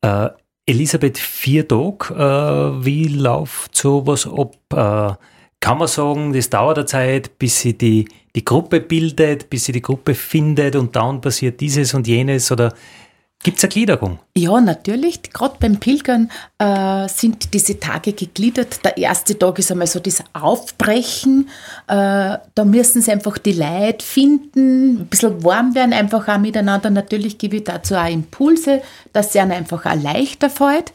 Äh, 0.00 0.28
Elisabeth, 0.68 1.16
vier 1.16 1.66
Tage, 1.66 2.14
äh, 2.14 2.84
wie 2.84 3.08
läuft 3.08 3.74
sowas 3.74 4.26
ab? 4.26 4.54
Äh, 4.70 5.16
kann 5.60 5.78
man 5.78 5.88
sagen, 5.88 6.34
das 6.34 6.50
dauert 6.50 6.78
eine 6.78 6.86
Zeit, 6.86 7.38
bis 7.38 7.60
sie 7.60 7.76
die, 7.76 8.06
die 8.36 8.44
Gruppe 8.44 8.80
bildet, 8.80 9.48
bis 9.48 9.64
sie 9.64 9.72
die 9.72 9.82
Gruppe 9.82 10.14
findet 10.14 10.76
und 10.76 10.94
dann 10.94 11.20
passiert 11.20 11.60
dieses 11.60 11.94
und 11.94 12.06
jenes 12.06 12.52
oder 12.52 12.74
gibt 13.42 13.58
es 13.58 13.64
eine 13.64 13.70
Gliederung? 13.70 14.18
Ja, 14.36 14.60
natürlich. 14.60 15.22
Gerade 15.32 15.56
beim 15.60 15.78
Pilgern 15.78 16.30
äh, 16.58 17.08
sind 17.08 17.54
diese 17.54 17.78
Tage 17.78 18.12
gegliedert. 18.12 18.84
Der 18.84 18.96
erste 18.96 19.38
Tag 19.38 19.58
ist 19.58 19.70
einmal 19.70 19.86
so 19.86 20.00
das 20.00 20.22
Aufbrechen. 20.32 21.48
Äh, 21.86 22.38
da 22.54 22.64
müssen 22.64 23.00
sie 23.00 23.12
einfach 23.12 23.38
die 23.38 23.52
Leute 23.52 24.04
finden, 24.04 25.00
ein 25.00 25.06
bisschen 25.06 25.42
warm 25.44 25.74
werden, 25.74 25.92
einfach 25.92 26.28
auch 26.28 26.38
miteinander. 26.38 26.90
Natürlich 26.90 27.38
gebe 27.38 27.56
ich 27.56 27.64
dazu 27.64 27.94
auch 27.94 28.08
Impulse, 28.08 28.82
dass 29.12 29.28
es 29.28 29.34
ihnen 29.36 29.52
einfach 29.52 29.86
auch 29.86 29.94
leichter 29.94 30.50
fällt. 30.50 30.92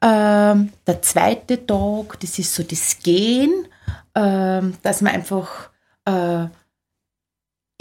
Ähm, 0.00 0.70
der 0.86 1.02
zweite 1.02 1.66
Tag, 1.66 2.20
das 2.20 2.38
ist 2.38 2.54
so 2.54 2.62
das 2.62 2.98
Gehen, 3.02 3.66
ähm, 4.14 4.74
dass 4.82 5.00
man 5.00 5.14
einfach 5.14 5.70
äh, 6.04 6.46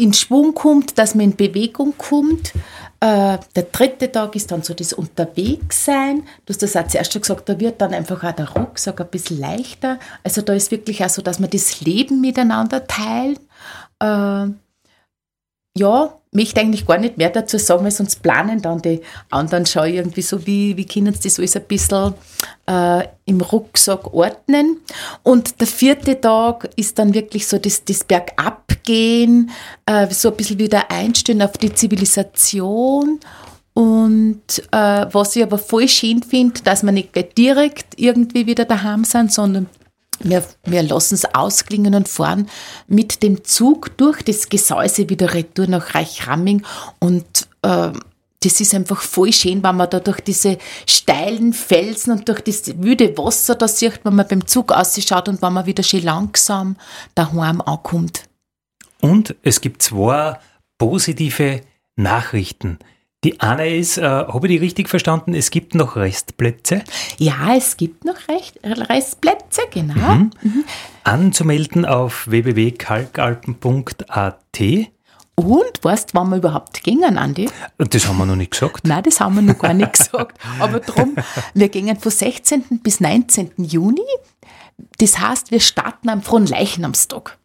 in 0.04 0.14
Schwung 0.14 0.54
kommt, 0.54 0.98
dass 0.98 1.16
man 1.16 1.26
in 1.26 1.36
Bewegung 1.36 1.94
kommt. 1.98 2.54
Äh, 3.00 3.38
der 3.56 3.64
dritte 3.72 4.12
Tag 4.12 4.36
ist 4.36 4.52
dann 4.52 4.62
so 4.62 4.74
das 4.74 4.94
Unterwegssein. 4.94 6.24
Du 6.46 6.54
hast 6.54 6.62
das 6.62 6.76
auch 6.76 6.88
zuerst 6.88 7.14
schon 7.14 7.22
gesagt, 7.22 7.48
da 7.50 7.60
wird 7.60 7.82
dann 7.82 7.94
einfach 7.94 8.24
auch 8.24 8.32
der 8.34 8.50
Rucksack 8.50 9.02
ein 9.02 9.08
bisschen 9.08 9.40
leichter. 9.40 10.00
Also 10.24 10.42
da 10.42 10.54
ist 10.54 10.72
wirklich 10.72 11.04
auch 11.04 11.10
so, 11.10 11.22
dass 11.22 11.40
man 11.40 11.50
das 11.50 11.82
Leben 11.82 12.22
miteinander 12.22 12.86
teilen. 12.86 13.40
Äh, 14.00 14.54
ja, 15.76 16.14
möchte 16.32 16.62
eigentlich 16.62 16.86
gar 16.86 16.98
nicht 16.98 17.18
mehr 17.18 17.30
dazu 17.30 17.58
sagen, 17.58 17.84
weil 17.84 17.92
sonst 17.92 18.22
planen 18.22 18.62
dann 18.62 18.82
die 18.82 19.02
anderen 19.30 19.66
schon 19.66 19.88
irgendwie 19.88 20.22
so, 20.22 20.46
wie, 20.46 20.78
wie 20.78 20.86
können 20.86 21.14
sie 21.14 21.30
das 21.30 21.40
alles 21.40 21.56
ein 21.56 21.64
bisschen 21.64 22.14
äh, 22.68 23.08
im 23.26 23.42
Rucksack 23.42 24.14
ordnen. 24.14 24.78
Und 25.24 25.60
der 25.62 25.68
vierte 25.68 26.20
Tag 26.20 26.70
ist 26.76 27.00
dann 27.00 27.14
wirklich 27.14 27.48
so 27.48 27.58
das, 27.58 27.84
das 27.86 28.04
Bergabgehen, 28.04 29.52
äh, 29.86 30.08
so 30.12 30.30
ein 30.30 30.38
bisschen 30.38 30.60
wieder 30.60 30.92
einstellen 30.92 31.42
auf 31.42 31.54
die 31.54 31.74
Zivilisation. 31.74 33.20
Und 33.74 34.44
äh, 34.72 35.06
was 35.12 35.36
ich 35.36 35.44
aber 35.44 35.58
voll 35.58 35.88
schön 35.88 36.22
finde, 36.22 36.62
dass 36.64 36.84
wir 36.84 36.92
nicht 36.92 37.14
gleich 37.14 37.34
direkt 37.36 38.00
irgendwie 38.00 38.46
wieder 38.46 38.66
daheim 38.66 39.04
sind, 39.04 39.32
sondern 39.32 39.68
wir, 40.20 40.44
wir 40.64 40.84
lassen 40.84 41.16
es 41.16 41.26
ausklingen 41.34 41.96
und 41.96 42.08
fahren 42.08 42.50
mit 42.88 43.24
dem 43.24 43.44
Zug 43.44 43.98
durch 43.98 44.22
das 44.24 44.50
Gesäuse 44.50 45.10
wieder 45.10 45.34
retour 45.34 45.68
nach 45.68 45.96
Reichramming 45.96 46.64
und 47.00 47.48
äh, 47.62 47.92
das 48.44 48.60
ist 48.60 48.74
einfach 48.74 49.02
voll 49.02 49.32
schön, 49.32 49.64
wenn 49.64 49.78
man 49.78 49.90
da 49.90 50.00
durch 50.00 50.20
diese 50.20 50.58
steilen 50.86 51.54
Felsen 51.54 52.12
und 52.12 52.28
durch 52.28 52.42
das 52.42 52.78
wüde 52.82 53.18
Wasser 53.18 53.56
da 53.56 53.68
sieht, 53.68 54.02
wenn 54.04 54.16
man 54.16 54.28
beim 54.28 54.46
Zug 54.46 54.72
ausschaut 54.72 55.30
und 55.30 55.42
wenn 55.42 55.54
man 55.54 55.66
wieder 55.66 55.84
schön 55.84 56.04
langsam 56.04 56.76
daheim 57.16 57.62
ankommt. 57.62 58.24
Und 59.00 59.36
es 59.44 59.62
gibt 59.62 59.82
zwei 59.82 60.38
positive 60.78 61.62
Nachrichten. 61.96 62.80
Die 63.24 63.40
eine 63.40 63.76
ist, 63.76 63.98
äh, 63.98 64.04
habe 64.04 64.48
ich 64.48 64.52
die 64.52 64.58
richtig 64.58 64.90
verstanden, 64.90 65.34
es 65.34 65.50
gibt 65.50 65.76
noch 65.76 65.96
Restplätze. 65.96 66.84
Ja, 67.18 67.56
es 67.56 67.78
gibt 67.78 68.04
noch 68.04 68.28
Recht, 68.28 68.60
Restplätze, 68.64 69.62
genau. 69.72 70.28
Anzumelden 71.04 71.86
auf 71.86 72.28
www.kalkalpen.at. 72.28 74.60
Und 75.36 75.84
weißt, 75.84 76.14
wann 76.14 76.30
wir 76.30 76.38
überhaupt 76.38 76.84
gingen, 76.84 77.18
Andi? 77.18 77.50
Das 77.78 78.08
haben 78.08 78.18
wir 78.18 78.26
noch 78.26 78.36
nicht 78.36 78.52
gesagt. 78.52 78.86
Nein, 78.86 79.04
das 79.04 79.20
haben 79.20 79.36
wir 79.36 79.42
noch 79.42 79.58
gar 79.58 79.74
nicht 79.74 79.94
gesagt. 79.98 80.38
Aber 80.60 80.80
drum, 80.80 81.16
wir 81.54 81.70
gingen 81.70 82.00
von 82.00 82.12
16. 82.12 82.82
bis 82.84 83.00
19. 83.00 83.52
Juni. 83.58 84.02
Das 85.00 85.20
heißt, 85.20 85.52
wir 85.52 85.60
starten 85.60 86.10
am 86.10 86.22
Fronleichnamstag. 86.22 87.38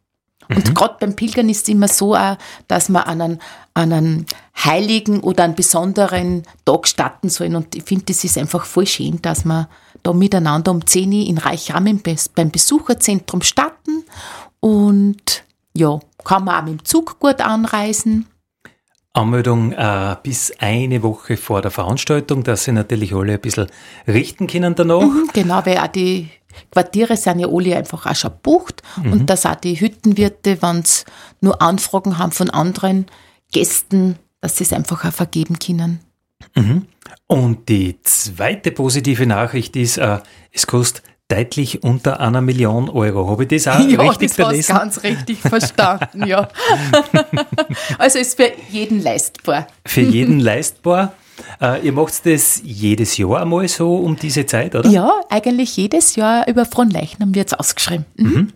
Und 0.49 0.75
gerade 0.75 0.97
beim 1.01 1.15
Pilgern 1.15 1.49
ist 1.49 1.63
es 1.63 1.69
immer 1.69 1.89
so, 1.89 2.15
auch, 2.15 2.37
dass 2.69 2.89
man 2.89 3.03
an 3.03 3.21
einen, 3.21 3.39
an 3.75 3.93
einen 3.93 4.27
heiligen 4.65 5.21
oder 5.21 5.45
einen 5.45 5.55
besonderen 5.55 6.43
Tag 6.65 6.89
starten 6.89 7.29
sollen. 7.29 7.55
Und 7.55 7.75
ich 7.75 7.85
finde, 7.85 8.07
das 8.07 8.25
ist 8.25 8.39
einfach 8.39 8.65
voll 8.65 8.87
schön, 8.87 9.21
dass 9.23 9.45
wir 9.45 9.69
da 10.03 10.13
miteinander 10.13 10.71
um 10.71 10.87
10 10.87 11.13
Uhr 11.13 11.27
in 11.27 11.39
Reichrahmen 11.39 12.03
beim 12.35 12.51
Besucherzentrum 12.51 13.43
starten. 13.43 14.05
Und 14.61 15.45
ja, 15.75 15.99
kann 16.25 16.45
man 16.45 16.57
auch 16.57 16.65
mit 16.69 16.81
dem 16.81 16.85
Zug 16.85 17.19
gut 17.21 17.41
anreisen. 17.41 18.27
Anmeldung 19.13 19.73
äh, 19.73 20.17
bis 20.23 20.53
eine 20.59 21.03
Woche 21.03 21.37
vor 21.37 21.61
der 21.61 21.71
Veranstaltung, 21.71 22.45
dass 22.45 22.65
sie 22.65 22.73
natürlich 22.73 23.15
alle 23.15 23.35
ein 23.35 23.41
bisschen 23.41 23.67
richten 24.07 24.47
können 24.47 24.75
danach. 24.75 25.01
Mhm, 25.01 25.31
Genau, 25.33 25.61
weil 25.65 25.79
auch 25.79 25.89
die 25.89 26.29
Quartiere 26.71 27.17
sind 27.17 27.41
ja 27.41 27.49
alle 27.49 27.77
einfach 27.77 28.07
auch 28.07 28.15
schon 28.17 28.33
bucht 28.43 28.83
und 28.97 29.27
dass 29.27 29.47
auch 29.47 29.57
die 29.57 29.81
Hüttenwirte, 29.81 30.63
wenn 30.63 30.85
sie 30.85 31.05
nur 31.41 31.61
Anfragen 31.61 32.19
haben 32.19 32.33
von 32.33 32.51
anderen 32.51 33.07
Gästen, 33.53 34.17
dass 34.41 34.57
sie 34.57 34.65
es 34.65 34.73
einfach 34.73 35.05
auch 35.05 35.13
vergeben 35.13 35.59
können. 35.59 36.01
Und 37.27 37.69
die 37.69 38.01
zweite 38.03 38.71
positive 38.73 39.27
Nachricht 39.27 39.77
ist, 39.77 39.99
äh, 39.99 40.19
es 40.51 40.67
kostet 40.67 41.03
deutlich 41.29 41.83
unter 41.83 42.21
einer 42.21 42.41
Million 42.41 42.89
Euro. 42.89 43.29
Habe 43.29 43.45
ich 43.45 43.49
das 43.49 43.69
auch 43.69 43.81
ja, 43.89 44.01
richtig 44.01 44.35
das 44.35 44.37
gelesen? 44.37 44.73
Ja, 44.73 44.79
ganz 44.79 45.03
richtig 45.03 45.41
verstanden, 45.41 46.27
ja. 46.27 46.49
also 47.99 48.19
ist 48.19 48.37
für 48.37 48.51
jeden 48.71 49.03
leistbar. 49.03 49.67
Für 49.87 50.01
jeden 50.01 50.41
leistbar. 50.41 51.13
Äh, 51.61 51.87
ihr 51.87 51.93
macht 51.93 52.27
das 52.27 52.61
jedes 52.65 53.17
Jahr 53.17 53.43
einmal 53.43 53.69
so 53.69 53.97
um 53.97 54.17
diese 54.17 54.47
Zeit, 54.47 54.75
oder? 54.75 54.89
Ja, 54.89 55.21
eigentlich 55.29 55.77
jedes 55.77 56.17
Jahr 56.17 56.47
über 56.49 56.65
Fronleichnam 56.65 57.35
wird 57.35 57.49
es 57.49 57.55
ausgeschrieben. 57.55 58.07
Mhm. 58.17 58.27
Mhm. 58.27 58.53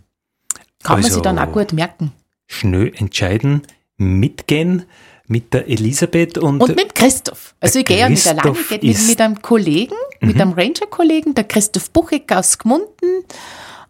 Kann 0.82 0.96
also 0.96 1.08
man 1.08 1.12
sich 1.12 1.22
dann 1.22 1.38
auch 1.38 1.52
gut 1.52 1.72
merken. 1.72 2.12
Schnell 2.46 2.92
entscheiden, 2.96 3.62
mitgehen 3.96 4.84
mit 5.26 5.54
der 5.54 5.68
Elisabeth 5.68 6.38
und, 6.38 6.60
und 6.60 6.76
mit 6.76 6.94
Christoph. 6.94 7.54
Also 7.60 7.78
ich 7.78 7.86
gehe 7.86 7.98
ja 7.98 8.08
nicht 8.08 8.26
alleine, 8.26 8.56
ich 8.58 8.68
gehe 8.68 8.92
mit, 8.92 9.06
mit 9.06 9.20
einem 9.20 9.40
Kollegen, 9.40 9.94
mhm. 10.20 10.28
mit 10.28 10.40
einem 10.40 10.52
Ranger-Kollegen, 10.52 11.34
der 11.34 11.44
Christoph 11.44 11.90
Buchig 11.90 12.30
aus 12.32 12.58
Gmunden. 12.58 13.24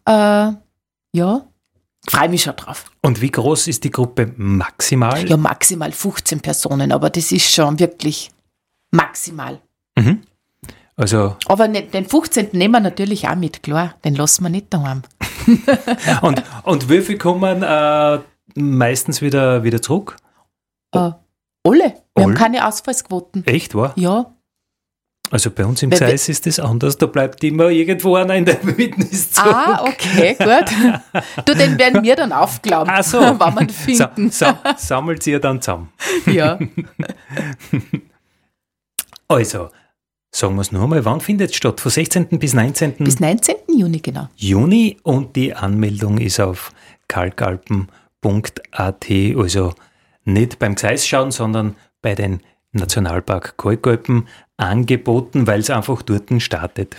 Äh, 0.07 0.53
ja, 1.15 1.47
freue 2.09 2.29
mich 2.29 2.43
schon 2.43 2.57
drauf. 2.57 2.91
Und 3.03 3.21
wie 3.21 3.31
groß 3.31 3.69
ist 3.69 3.85
die 3.85 3.91
Gruppe 3.91 4.33
maximal? 4.37 5.29
Ja, 5.29 5.37
maximal 5.37 5.93
15 5.93 6.41
Personen, 6.41 6.93
aber 6.93 7.11
das 7.11 7.33
ist 7.33 7.53
schon 7.53 7.79
wirklich 7.79 8.31
maximal. 8.93 9.61
Mhm. 9.99 10.23
Also 10.95 11.37
aber 11.47 11.69
ne, 11.69 11.83
den 11.83 12.07
15. 12.07 12.51
nehmen 12.53 12.73
wir 12.73 12.81
natürlich 12.81 13.27
auch 13.27 13.35
mit, 13.35 13.63
klar, 13.63 13.95
den 14.05 14.15
lassen 14.15 14.45
wir 14.45 14.51
nicht 14.51 14.73
daheim. 14.73 15.03
und, 16.23 16.43
und 16.63 16.89
wie 16.89 17.01
viel 17.01 17.19
kommen 17.19 17.63
äh, 17.63 18.19
meistens 18.55 19.21
wieder, 19.21 19.65
wieder 19.65 19.83
zurück? 19.83 20.17
Äh, 20.93 20.99
alle. 20.99 21.17
Wir 21.65 21.95
All? 22.15 22.25
haben 22.25 22.35
keine 22.35 22.69
Ausfallsquoten. 22.69 23.47
Echt, 23.47 23.75
wahr? 23.75 23.93
Ja. 23.97 24.35
Also 25.31 25.51
bei 25.51 25.65
uns 25.65 25.83
im 25.83 25.91
Zeis 25.91 26.29
ist 26.29 26.45
das 26.45 26.61
anders, 26.61 26.99
da 26.99 27.07
bleibt 27.07 27.43
immer 27.43 27.71
irgendwo 27.71 28.17
einer 28.17 28.35
in 28.35 28.45
der 28.45 28.63
Witness 28.77 29.31
zurück. 29.31 29.55
Ah, 29.55 29.83
okay, 29.85 30.37
gut. 30.39 31.15
Du, 31.47 31.55
den 31.55 31.79
werden 31.79 32.03
wir 32.03 32.17
dann 32.17 32.33
aufglauben, 32.33 32.93
Ach 32.95 33.03
so. 33.03 33.19
wann 33.39 33.59
wir 33.59 33.69
finden. 33.71 34.31
Sa 34.31 34.59
sa 34.63 34.77
sammelt 34.77 35.27
ihr 35.27 35.41
dann 35.41 35.63
zusammen. 35.63 35.91
Ja. 36.27 36.59
Also, 39.33 39.71
sagen 40.31 40.57
wir 40.57 40.63
es 40.63 40.73
noch 40.73 40.83
einmal, 40.83 41.05
wann 41.05 41.21
findet 41.21 41.51
es 41.51 41.57
statt? 41.57 41.81
Von 41.81 41.91
16. 41.91 42.27
bis 42.39 42.55
19. 42.55 42.95
Bis 42.99 43.19
19. 43.19 43.57
Juni, 43.77 44.01
genau. 44.01 44.29
Juni 44.37 44.99
und 45.03 45.37
die 45.37 45.55
Anmeldung 45.55 46.19
ist 46.19 46.39
auf 46.39 46.73
kalkalpen.at, 47.09 49.07
also 49.37 49.75
nicht 50.25 50.59
beim 50.59 50.75
Gseis 50.75 51.07
schauen, 51.07 51.31
sondern 51.31 51.77
bei 52.01 52.15
den 52.15 52.41
Nationalpark 52.73 53.57
Kalkalpen 53.57 54.29
angeboten, 54.57 55.47
weil 55.47 55.61
es 55.61 55.71
einfach 55.71 56.03
dort 56.03 56.31
startet. 56.43 56.97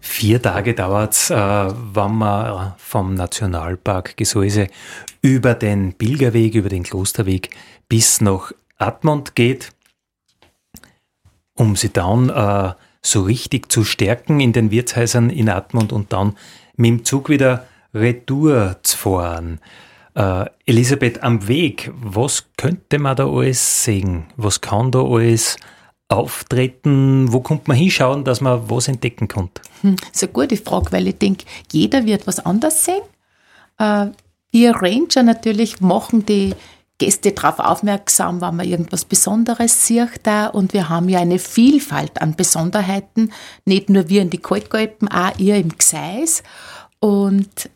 Vier 0.00 0.40
Tage 0.40 0.74
dauert 0.74 1.12
es, 1.12 1.30
äh, 1.30 1.34
wenn 1.36 2.14
man 2.14 2.74
vom 2.78 3.14
Nationalpark 3.14 4.16
Gesäuse 4.16 4.68
über 5.20 5.54
den 5.54 5.92
Pilgerweg, 5.94 6.54
über 6.54 6.68
den 6.68 6.84
Klosterweg 6.84 7.50
bis 7.88 8.20
nach 8.20 8.52
Admont 8.78 9.34
geht, 9.34 9.70
um 11.58 11.76
sie 11.76 11.90
dann 11.90 12.30
äh, 12.30 12.72
so 13.02 13.22
richtig 13.22 13.70
zu 13.70 13.84
stärken 13.84 14.40
in 14.40 14.52
den 14.52 14.70
Wirtshäusern 14.70 15.30
in 15.30 15.48
Admont 15.48 15.92
und 15.92 16.12
dann 16.12 16.36
mit 16.76 16.88
dem 16.90 17.04
Zug 17.04 17.28
wieder 17.28 17.66
retour 17.92 18.76
zu 18.82 18.96
fahren. 18.96 19.60
Äh, 20.14 20.46
Elisabeth, 20.66 21.22
am 21.22 21.48
Weg, 21.48 21.92
was 22.00 22.46
könnte 22.56 22.98
man 22.98 23.16
da 23.16 23.26
alles 23.26 23.84
sehen? 23.84 24.24
Was 24.36 24.60
kann 24.60 24.90
da 24.90 25.02
alles 25.02 25.56
auftreten? 26.08 27.32
Wo 27.32 27.40
kommt 27.40 27.68
man 27.68 27.76
hinschauen, 27.76 28.24
dass 28.24 28.40
man 28.40 28.70
was 28.70 28.88
entdecken 28.88 29.28
kann? 29.28 29.50
Hm, 29.82 29.96
das 29.96 30.10
ist 30.10 30.22
eine 30.24 30.32
gute 30.32 30.56
Frage, 30.56 30.92
weil 30.92 31.08
ich 31.08 31.18
denke, 31.18 31.44
jeder 31.70 32.04
wird 32.04 32.26
was 32.26 32.44
anderes 32.44 32.84
sehen. 32.84 33.02
Äh, 33.78 34.06
wir 34.50 34.72
Ranger 34.76 35.22
natürlich 35.24 35.80
machen 35.80 36.24
die 36.24 36.54
Gäste 36.98 37.32
darauf 37.32 37.60
aufmerksam, 37.60 38.40
wenn 38.40 38.56
man 38.56 38.66
irgendwas 38.66 39.04
Besonderes 39.04 39.86
sieht 39.86 40.20
da 40.24 40.48
und 40.48 40.72
wir 40.72 40.88
haben 40.88 41.08
ja 41.08 41.20
eine 41.20 41.38
Vielfalt 41.38 42.20
an 42.20 42.34
Besonderheiten, 42.34 43.32
nicht 43.64 43.88
nur 43.88 44.08
wir 44.08 44.22
in 44.22 44.30
die 44.30 44.38
Kalkalpen, 44.38 45.08
auch 45.08 45.38
ihr 45.38 45.56
im 45.56 45.76
Gseis 45.78 46.42
und 47.00 47.70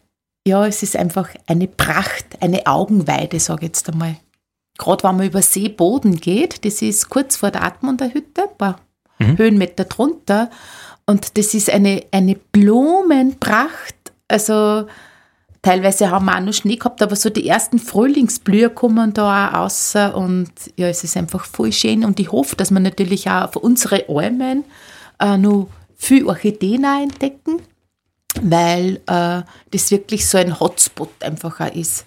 ja, 0.46 0.66
es 0.66 0.82
ist 0.82 0.96
einfach 0.96 1.28
eine 1.46 1.68
Pracht, 1.68 2.26
eine 2.40 2.66
Augenweide, 2.66 3.38
sage 3.38 3.66
ich 3.66 3.68
jetzt 3.68 3.88
einmal. 3.88 4.16
Gerade 4.76 5.04
wenn 5.04 5.16
man 5.16 5.26
über 5.26 5.42
Seeboden 5.42 6.16
geht, 6.16 6.64
das 6.64 6.82
ist 6.82 7.08
kurz 7.08 7.36
vor 7.36 7.50
der 7.50 7.62
Atmunder 7.62 8.12
Hütte, 8.12 8.42
ein 8.42 8.56
paar 8.58 8.80
mhm. 9.18 9.38
Höhenmeter 9.38 9.84
drunter. 9.84 10.50
Und 11.06 11.38
das 11.38 11.54
ist 11.54 11.70
eine, 11.70 12.04
eine 12.10 12.34
Blumenpracht. 12.34 13.94
Also 14.26 14.86
teilweise 15.62 16.10
haben 16.10 16.26
wir 16.26 16.36
auch 16.36 16.40
noch 16.40 16.52
Schnee 16.52 16.76
gehabt, 16.76 17.02
aber 17.02 17.16
so 17.16 17.30
die 17.30 17.48
ersten 17.48 17.78
Frühlingsblüher 17.78 18.68
kommen 18.68 19.14
da 19.14 19.48
auch 19.48 19.54
raus. 19.54 19.94
Und 20.14 20.50
ja, 20.76 20.88
es 20.88 21.04
ist 21.04 21.16
einfach 21.16 21.44
voll 21.44 21.72
schön. 21.72 22.04
Und 22.04 22.20
ich 22.20 22.30
hoffe, 22.30 22.56
dass 22.56 22.70
wir 22.70 22.80
natürlich 22.80 23.30
auch 23.30 23.44
auf 23.44 23.56
unsere 23.56 24.08
Almen 24.08 24.64
äh, 25.20 25.38
noch 25.38 25.68
viel 25.96 26.26
Orchideen 26.26 26.84
entdecken 26.84 27.62
weil 28.40 29.00
äh, 29.06 29.42
das 29.70 29.90
wirklich 29.90 30.28
so 30.28 30.38
ein 30.38 30.58
Hotspot 30.58 31.10
einfach 31.20 31.60
auch 31.60 31.74
ist. 31.74 32.06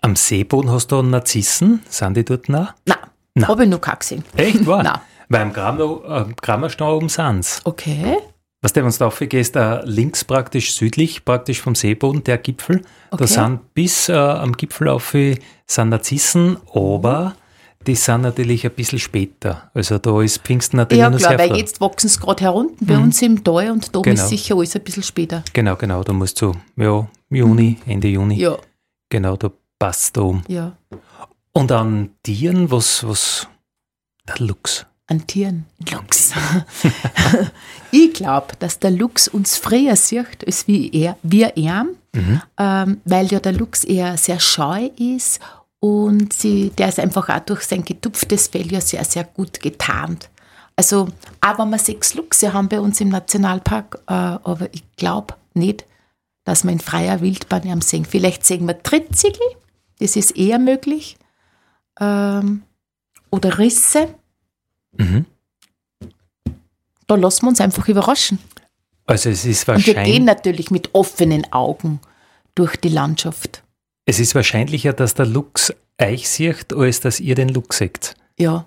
Am 0.00 0.16
Seeboden 0.16 0.70
hast 0.70 0.92
du 0.92 1.02
Narzissen? 1.02 1.82
Sind 1.88 2.16
die 2.16 2.24
dort 2.24 2.48
noch? 2.48 2.72
Nein, 2.84 2.98
Nein. 3.34 3.48
habe 3.48 3.64
ich 3.64 3.70
noch 3.70 3.80
keine 3.80 3.98
gesehen. 3.98 4.24
Echt, 4.36 4.66
wahr? 4.66 4.82
Nein. 4.82 5.00
Weil 5.28 5.42
am 5.42 6.36
Grammerstau 6.36 6.92
äh, 6.92 6.96
oben 6.96 7.08
sind 7.08 7.60
Okay. 7.64 8.18
Was 8.64 8.72
der, 8.72 8.82
du 8.82 8.90
da 8.90 9.10
gehst, 9.26 9.56
äh, 9.56 9.84
links 9.84 10.24
praktisch 10.24 10.72
südlich, 10.74 11.22
praktisch 11.26 11.60
vom 11.60 11.74
Seeboden, 11.74 12.24
der 12.24 12.38
Gipfel, 12.38 12.80
okay. 13.10 13.16
da 13.18 13.26
sind 13.26 13.74
bis 13.74 14.08
äh, 14.08 14.14
am 14.14 14.52
Gipfel 14.52 14.88
auf 14.88 15.10
sind 15.10 15.90
Narzissen, 15.90 16.56
aber 16.72 17.36
die 17.86 17.94
sind 17.94 18.22
natürlich 18.22 18.64
ein 18.64 18.72
bisschen 18.72 19.00
später. 19.00 19.70
Also 19.74 19.98
da 19.98 20.22
ist 20.22 20.38
Pfingsten 20.38 20.78
natürlich 20.78 21.00
ja, 21.00 21.10
noch 21.10 21.18
klar, 21.18 21.36
sehr 21.36 21.50
weil 21.50 21.58
jetzt 21.58 21.82
wachsen 21.82 22.08
sie 22.08 22.18
gerade 22.18 22.42
herunter 22.42 22.76
bei 22.80 22.96
mhm. 22.96 23.02
uns 23.02 23.20
im 23.20 23.44
Tal 23.44 23.70
und 23.70 23.94
da 23.94 24.00
genau. 24.00 24.14
ist 24.14 24.30
sicher 24.30 24.56
alles 24.56 24.74
ein 24.74 24.82
bisschen 24.82 25.02
später. 25.02 25.44
Genau, 25.52 25.76
genau, 25.76 26.02
da 26.02 26.14
musst 26.14 26.40
du, 26.40 26.54
ja, 26.76 27.06
Juni, 27.28 27.76
mhm. 27.84 27.92
Ende 27.92 28.08
Juni. 28.08 28.36
Ja. 28.36 28.56
Genau, 29.10 29.36
da 29.36 29.52
passt 29.78 30.16
da 30.16 30.22
um. 30.22 30.42
Ja. 30.48 30.74
Und 31.52 31.70
an 31.70 32.14
Tieren, 32.22 32.70
was, 32.70 33.06
was, 33.06 33.46
der 34.26 34.46
Luchs. 34.46 34.86
An 35.06 35.26
Tieren, 35.26 35.66
Luchs. 35.90 36.32
ich 37.90 38.14
glaube, 38.14 38.54
dass 38.58 38.78
der 38.78 38.90
Luchs 38.90 39.28
uns 39.28 39.58
früher 39.58 39.96
sieht, 39.96 40.46
als 40.46 40.66
wie 40.66 40.90
er, 40.92 41.18
wir 41.22 41.56
er, 41.56 41.84
mhm. 42.14 42.42
ähm, 42.58 43.00
weil 43.04 43.26
ja 43.26 43.38
der 43.38 43.52
Luchs 43.52 43.84
eher 43.84 44.16
sehr 44.16 44.40
scheu 44.40 44.86
ist 44.96 45.40
und 45.78 46.32
sie, 46.32 46.70
der 46.70 46.88
ist 46.88 46.98
einfach 46.98 47.28
auch 47.28 47.40
durch 47.40 47.64
sein 47.64 47.84
getupftes 47.84 48.48
Fell 48.48 48.72
ja 48.72 48.80
sehr, 48.80 49.04
sehr 49.04 49.24
gut 49.24 49.60
getarnt. 49.60 50.30
Also, 50.76 51.08
auch 51.42 51.58
wenn 51.58 51.68
wir 51.68 51.78
sechs 51.78 52.14
Luchse 52.14 52.54
haben 52.54 52.68
bei 52.68 52.80
uns 52.80 53.00
im 53.02 53.10
Nationalpark, 53.10 53.98
äh, 54.06 54.12
aber 54.12 54.72
ich 54.72 54.82
glaube 54.96 55.34
nicht, 55.52 55.84
dass 56.44 56.64
wir 56.64 56.72
in 56.72 56.80
freier 56.80 57.20
Wildbahn 57.20 57.70
am 57.70 57.82
sehen. 57.82 58.06
Vielleicht 58.06 58.46
sehen 58.46 58.66
wir 58.66 58.82
Trittsiegel, 58.82 59.46
das 59.98 60.16
ist 60.16 60.32
eher 60.32 60.58
möglich. 60.58 61.18
Ähm, 62.00 62.62
oder 63.30 63.58
Risse. 63.58 64.14
Mhm. 64.96 65.26
Da 67.06 67.16
lassen 67.16 67.42
wir 67.42 67.48
uns 67.50 67.60
einfach 67.60 67.88
überraschen. 67.88 68.38
Also 69.06 69.30
es 69.30 69.44
ist 69.44 69.68
wahrscheinlich. 69.68 69.96
Und 69.96 70.04
wir 70.04 70.12
gehen 70.12 70.24
natürlich 70.24 70.70
mit 70.70 70.94
offenen 70.94 71.52
Augen 71.52 72.00
durch 72.54 72.76
die 72.76 72.88
Landschaft. 72.88 73.62
Es 74.06 74.18
ist 74.18 74.34
wahrscheinlicher, 74.34 74.92
dass 74.92 75.14
der 75.14 75.26
Luchs 75.26 75.72
euch 76.00 76.28
sieht, 76.28 76.72
als 76.72 77.00
dass 77.00 77.20
ihr 77.20 77.34
den 77.34 77.48
Luchs 77.48 77.78
seht. 77.78 78.14
Ja. 78.38 78.66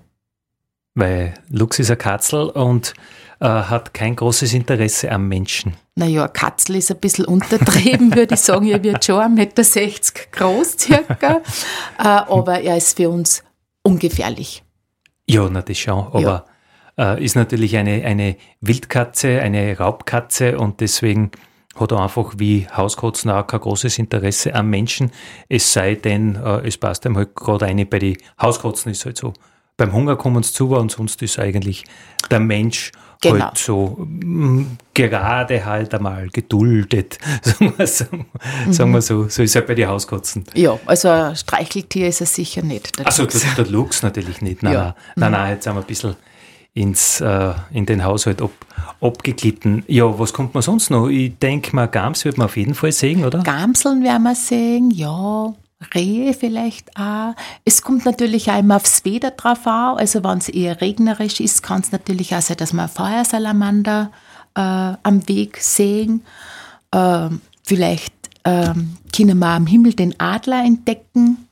Weil 0.96 1.34
Luchs 1.50 1.80
ist 1.80 1.92
ein 1.92 1.98
Katzel 1.98 2.50
und 2.50 2.94
äh, 3.40 3.46
hat 3.46 3.94
kein 3.94 4.16
großes 4.16 4.54
Interesse 4.54 5.12
am 5.12 5.28
Menschen. 5.28 5.76
Naja, 5.96 6.26
ein 6.26 6.34
Katzel 6.34 6.78
ist 6.78 6.92
ein 6.92 6.98
bisschen 6.98 7.26
untertrieben, 7.26 8.16
würde 8.16 8.36
ich 8.36 8.42
sagen. 8.42 8.68
Er 8.68 8.84
wird 8.84 9.06
schon 9.06 9.20
1,60 9.20 9.34
Meter 9.36 10.30
groß 10.32 10.78
circa. 10.80 11.42
äh, 12.00 12.04
aber 12.04 12.62
er 12.62 12.78
ist 12.78 12.98
für 12.98 13.10
uns 13.10 13.44
ungefährlich. 13.84 14.64
Ja, 15.30 15.50
na 15.50 15.62
das 15.62 15.78
schon. 15.78 16.08
Aber 16.14 16.46
ja. 16.98 17.16
äh, 17.16 17.24
ist 17.24 17.36
natürlich 17.36 17.76
eine, 17.78 18.04
eine 18.06 18.38
Wildkatze, 18.62 19.42
eine 19.42 19.78
Raubkatze 19.78 20.58
und 20.58 20.80
deswegen 20.80 21.32
hat 21.80 21.92
er 21.92 22.00
einfach 22.00 22.34
wie 22.38 22.68
Hauskatzen 22.68 23.30
auch 23.32 23.46
kein 23.46 23.60
großes 23.60 24.00
Interesse 24.00 24.56
am 24.56 24.70
Menschen, 24.70 25.12
es 25.48 25.72
sei 25.72 25.96
denn, 25.96 26.36
äh, 26.36 26.68
es 26.68 26.78
passt 26.78 27.06
ihm 27.06 27.16
halt 27.18 27.36
gerade 27.36 27.66
eine, 27.66 27.86
bei 27.86 28.00
den 28.00 28.18
Hauskatzen 28.42 28.92
ist 28.92 29.06
halt 29.06 29.18
so. 29.18 29.34
Beim 29.78 29.94
Hunger 29.94 30.16
kommen 30.16 30.44
sie 30.44 30.54
zu, 30.54 30.76
und 30.76 30.92
sonst 30.92 31.22
ist 31.22 31.40
eigentlich 31.40 31.86
der 32.32 32.40
Mensch 32.40 32.92
genau. 33.22 33.46
halt 33.46 33.58
so 33.58 33.98
mm, 34.00 34.78
gerade 34.94 35.66
halt 35.66 35.94
einmal 35.94 36.30
geduldet, 36.30 37.18
sagen 37.42 37.74
wir, 37.78 37.88
so. 37.88 38.06
Mhm. 38.66 38.74
sagen 38.74 38.92
wir 38.92 39.02
so. 39.02 39.28
So 39.30 39.44
ist 39.44 39.56
er 39.56 39.62
halt 39.62 39.68
bei 39.68 39.76
den 39.76 39.88
Hauskatzen. 39.88 40.46
Ja, 40.56 40.80
also 40.86 41.10
ein 41.10 41.36
Streicheltier 41.36 42.08
ist 42.08 42.22
er 42.22 42.28
sicher 42.28 42.64
nicht. 42.64 43.06
Also 43.06 43.26
der, 43.26 43.40
der 43.56 43.68
Luchs 43.68 44.02
natürlich 44.02 44.42
nicht. 44.42 44.64
Nein, 44.64 44.74
ja. 44.74 44.84
nein, 44.84 44.96
nein, 45.16 45.32
nein, 45.32 45.54
jetzt 45.54 45.64
sind 45.64 45.76
wir 45.76 45.82
ein 45.82 45.88
bisschen 45.88 46.16
ins, 46.74 47.22
äh, 47.22 47.54
in 47.72 47.86
den 47.86 48.04
Haushalt 48.04 48.42
ab, 48.42 48.52
abgeglitten. 49.02 49.84
Ja, 49.88 50.18
was 50.20 50.34
kommt 50.34 50.54
man 50.54 50.62
sonst 50.62 50.92
noch? 50.92 51.08
Ich 51.08 51.38
denke 51.38 51.76
mal, 51.76 51.88
Gams 51.88 52.24
wird 52.26 52.38
man 52.38 52.46
auf 52.46 52.58
jeden 52.58 52.76
Fall 52.76 52.92
sehen, 52.92 53.26
oder? 53.26 53.40
Gamseln 53.44 54.04
werden 54.04 54.24
wir 54.24 54.36
sehen, 54.36 54.92
ja. 54.92 55.54
Rehe 55.94 56.34
vielleicht 56.34 56.98
auch. 56.98 57.36
Es 57.64 57.82
kommt 57.82 58.06
natürlich 58.06 58.50
auch 58.50 58.60
immer 58.60 58.78
aufs 58.78 59.06
Wetter 59.06 59.32
drauf 59.32 59.66
an. 59.68 59.98
Also 59.98 60.24
wenn 60.24 60.40
es 60.40 60.50
eher 60.50 60.82
regnerisch 60.82 61.40
ist, 61.40 61.62
kann 61.62 61.82
es 61.82 61.92
natürlich 61.92 62.34
auch 62.36 62.42
sein, 62.42 62.58
dass 62.58 62.74
wir 62.74 62.88
Feuersalamander 62.88 64.12
äh, 64.56 64.60
am 64.60 65.28
Weg 65.28 65.58
sehen. 65.58 66.24
Äh, 66.92 67.30
vielleicht 67.64 68.14
äh, 68.44 68.74
können 69.16 69.40
wir 69.40 69.48
am 69.48 69.68
Himmel 69.68 69.94
den 69.94 70.20
Adler 70.20 70.64
entdecken. 70.64 71.48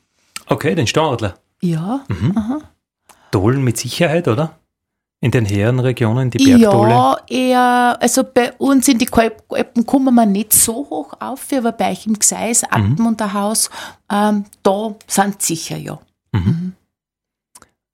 Okay, 0.47 0.75
den 0.75 0.87
Stauadler. 0.87 1.35
Ja. 1.61 2.01
Mhm. 2.07 2.61
Dohlen 3.31 3.63
mit 3.63 3.77
Sicherheit, 3.77 4.27
oder? 4.27 4.57
In 5.21 5.31
den 5.31 5.49
höheren 5.49 5.79
Regionen, 5.79 6.29
die 6.29 6.37
Bergdole? 6.37 6.89
Ja, 6.89 7.17
eher, 7.27 7.97
also 7.99 8.23
bei 8.23 8.53
uns 8.53 8.87
in 8.87 8.99
die 8.99 9.09
Alpen 9.11 9.85
kommen 9.85 10.13
wir 10.13 10.25
nicht 10.25 10.53
so 10.53 10.87
hoch 10.89 11.13
auf, 11.19 11.47
aber 11.51 11.71
bei 11.71 11.91
euch 11.91 12.05
im 12.05 12.19
Gseis, 12.19 12.63
Alpen 12.63 12.95
mhm. 12.99 13.07
und 13.07 13.19
der 13.19 13.33
Haus, 13.33 13.69
ähm, 14.11 14.45
da 14.61 14.93
sind 15.07 15.41
sicher, 15.41 15.77
ja. 15.77 15.97
Mhm. 16.31 16.41
Mhm. 16.41 16.73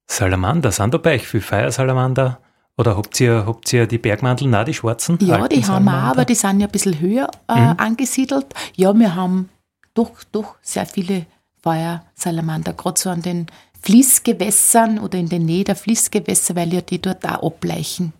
Salamander, 0.08 0.72
sind 0.72 0.94
da 0.94 0.98
bei 0.98 1.16
euch 1.16 1.28
viele 1.28 1.44
Feiersalamander? 1.44 2.40
Oder 2.78 2.98
habt 2.98 3.20
ihr, 3.20 3.46
habt 3.46 3.72
ihr 3.74 3.86
die 3.86 3.98
Bergmantel, 3.98 4.48
na 4.48 4.64
die 4.64 4.74
schwarzen? 4.74 5.18
Ja, 5.22 5.48
die 5.48 5.64
haben 5.66 5.86
wir 5.86 5.92
auch, 5.92 6.12
aber 6.12 6.26
die 6.26 6.36
sind 6.36 6.60
ja 6.60 6.68
ein 6.68 6.72
bisschen 6.72 7.00
höher 7.00 7.30
äh, 7.48 7.60
mhm. 7.60 7.76
angesiedelt. 7.78 8.48
Ja, 8.76 8.94
wir 8.98 9.16
haben 9.16 9.50
doch, 9.94 10.12
doch 10.32 10.56
sehr 10.62 10.86
viele 10.86 11.26
Feuersalamander, 11.62 12.74
gerade 12.74 13.00
so 13.00 13.10
an 13.10 13.22
den 13.22 13.46
Fließgewässern 13.82 15.00
oder 15.00 15.18
in 15.18 15.30
der 15.30 15.40
Nähe 15.40 15.64
der 15.64 15.76
Fließgewässer, 15.76 16.56
weil 16.56 16.74
ja 16.74 16.82
die 16.82 17.02
dort 17.02 17.26
auch 17.26 17.44
ableichen. 17.44 18.14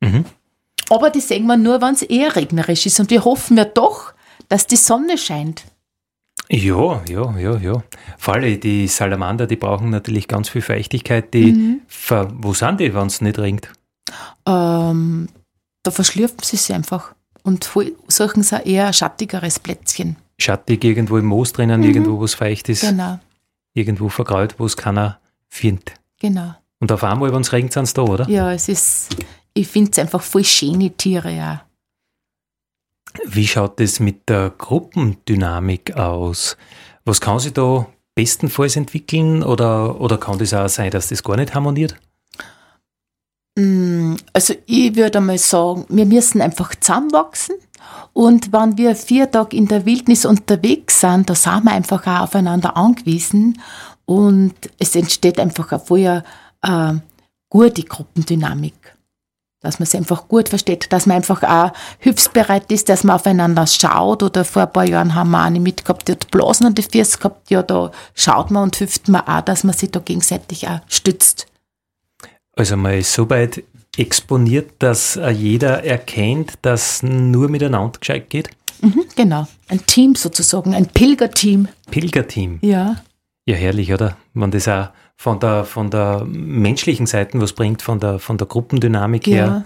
Mhm. 0.00 0.24
Aber 0.90 1.10
die 1.10 1.20
sehen 1.20 1.46
wir 1.46 1.56
nur, 1.56 1.80
wenn 1.80 1.94
es 1.94 2.02
eher 2.02 2.34
regnerisch 2.34 2.86
ist. 2.86 2.98
Und 3.00 3.10
wir 3.10 3.24
hoffen 3.24 3.56
ja 3.56 3.64
doch, 3.64 4.14
dass 4.48 4.66
die 4.66 4.76
Sonne 4.76 5.18
scheint. 5.18 5.64
Ja, 6.48 7.02
ja, 7.08 7.38
ja, 7.38 7.56
ja. 7.56 7.82
Vor 8.18 8.34
allem 8.34 8.60
die 8.60 8.88
Salamander, 8.88 9.46
die 9.46 9.56
brauchen 9.56 9.90
natürlich 9.90 10.28
ganz 10.28 10.48
viel 10.48 10.60
Feuchtigkeit. 10.60 11.32
Die 11.32 11.52
mhm. 11.52 11.80
wo 12.34 12.52
sind 12.52 12.80
die, 12.80 12.92
wenn 12.94 13.06
es 13.06 13.20
nicht 13.20 13.38
regnet? 13.38 13.70
Ähm, 14.46 15.28
da 15.82 15.90
verschlürfen 15.90 16.40
sie 16.42 16.56
sich 16.56 16.74
einfach 16.74 17.14
und 17.42 17.70
suchen 18.08 18.42
sie 18.42 18.62
eher 18.64 18.88
ein 18.88 18.92
schattigeres 18.92 19.60
Plätzchen. 19.60 20.16
Schattig 20.38 20.84
irgendwo 20.84 21.16
im 21.16 21.26
Moos 21.26 21.52
drinnen, 21.52 21.80
mhm. 21.80 21.86
irgendwo, 21.86 22.18
wo 22.18 22.24
es 22.24 22.34
feucht 22.34 22.68
ist. 22.68 22.82
Genau 22.82 23.18
irgendwo 23.74 24.08
vergraut, 24.08 24.56
wo 24.58 24.66
es 24.66 24.76
keiner 24.76 25.20
findet. 25.48 25.94
Genau. 26.20 26.54
Und 26.78 26.92
auf 26.92 27.04
einmal, 27.04 27.32
wenn 27.32 27.42
es 27.42 27.52
regnet, 27.52 27.72
sind 27.72 27.86
sie 27.86 27.94
da, 27.94 28.02
oder? 28.02 28.28
Ja, 28.28 28.52
es 28.52 28.68
ist, 28.68 29.16
ich 29.54 29.68
finde 29.68 29.90
es 29.92 29.98
einfach 29.98 30.22
voll 30.22 30.44
schöne 30.44 30.90
Tiere, 30.90 31.30
ja. 31.30 31.64
Wie 33.26 33.46
schaut 33.46 33.78
es 33.80 34.00
mit 34.00 34.28
der 34.28 34.50
Gruppendynamik 34.50 35.96
aus? 35.96 36.56
Was 37.04 37.20
kann 37.20 37.38
sich 37.38 37.52
da 37.52 37.86
bestenfalls 38.14 38.76
entwickeln 38.76 39.42
oder, 39.42 40.00
oder 40.00 40.18
kann 40.18 40.38
das 40.38 40.54
auch 40.54 40.68
sein, 40.68 40.90
dass 40.90 41.08
das 41.08 41.22
gar 41.22 41.36
nicht 41.36 41.54
harmoniert? 41.54 41.96
Mm, 43.56 44.16
also 44.32 44.54
ich 44.66 44.94
würde 44.96 45.20
mal 45.20 45.38
sagen, 45.38 45.84
wir 45.88 46.06
müssen 46.06 46.40
einfach 46.40 46.74
zusammenwachsen 46.74 47.56
und 48.12 48.52
wenn 48.52 48.76
wir 48.76 48.94
vier 48.94 49.30
Tage 49.30 49.56
in 49.56 49.68
der 49.68 49.86
Wildnis 49.86 50.24
unterwegs 50.24 51.00
sind, 51.00 51.30
da 51.30 51.34
sind 51.34 51.64
wir 51.64 51.72
einfach 51.72 52.06
auch 52.06 52.22
aufeinander 52.22 52.76
angewiesen 52.76 53.60
und 54.04 54.54
es 54.78 54.94
entsteht 54.94 55.40
einfach 55.40 55.72
eine 55.72 55.80
voll 55.80 56.22
äh, 56.62 56.94
gute 57.48 57.82
Gruppendynamik. 57.82 58.74
Dass 59.60 59.78
man 59.78 59.84
es 59.84 59.94
einfach 59.94 60.26
gut 60.26 60.48
versteht, 60.48 60.92
dass 60.92 61.06
man 61.06 61.18
einfach 61.18 61.42
auch 61.44 61.72
hilfsbereit 61.98 62.70
ist, 62.72 62.88
dass 62.88 63.04
man 63.04 63.14
aufeinander 63.14 63.64
schaut. 63.68 64.24
Oder 64.24 64.44
vor 64.44 64.62
ein 64.62 64.72
paar 64.72 64.84
Jahren 64.84 65.14
haben 65.14 65.30
wir 65.30 65.40
eine 65.40 65.60
mitgehabt, 65.60 66.08
die 66.08 66.12
hat 66.12 66.30
Blasen 66.32 66.66
an 66.66 66.74
die 66.74 66.82
Füße 66.82 67.18
gehabt. 67.18 67.48
Ja, 67.48 67.62
da 67.62 67.92
schaut 68.14 68.50
man 68.50 68.64
und 68.64 68.76
hilft 68.76 69.08
man 69.08 69.20
auch, 69.20 69.40
dass 69.42 69.62
man 69.62 69.74
sich 69.74 69.92
da 69.92 70.00
gegenseitig 70.00 70.66
auch 70.66 70.80
stützt. 70.88 71.46
Also 72.56 72.76
man 72.76 72.94
ist 72.94 73.12
so 73.12 73.30
weit 73.30 73.62
exponiert, 73.96 74.72
dass 74.78 75.18
jeder 75.32 75.84
erkennt, 75.84 76.54
dass 76.62 77.02
nur 77.02 77.48
miteinander 77.48 77.98
gescheit 77.98 78.30
geht? 78.30 78.50
Mhm, 78.80 79.04
genau, 79.14 79.46
ein 79.68 79.84
Team 79.86 80.14
sozusagen, 80.14 80.74
ein 80.74 80.86
Pilgerteam. 80.86 81.68
Pilgerteam? 81.90 82.58
Ja. 82.62 82.96
Ja, 83.44 83.56
herrlich, 83.56 83.92
oder? 83.92 84.16
Wenn 84.34 84.50
das 84.50 84.68
auch 84.68 84.88
von 85.16 85.38
der, 85.38 85.64
von 85.64 85.90
der 85.90 86.24
menschlichen 86.24 87.06
Seite 87.06 87.40
was 87.40 87.52
bringt, 87.52 87.82
von 87.82 88.00
der, 88.00 88.18
von 88.18 88.38
der 88.38 88.46
Gruppendynamik 88.46 89.26
ja. 89.26 89.34
her, 89.34 89.64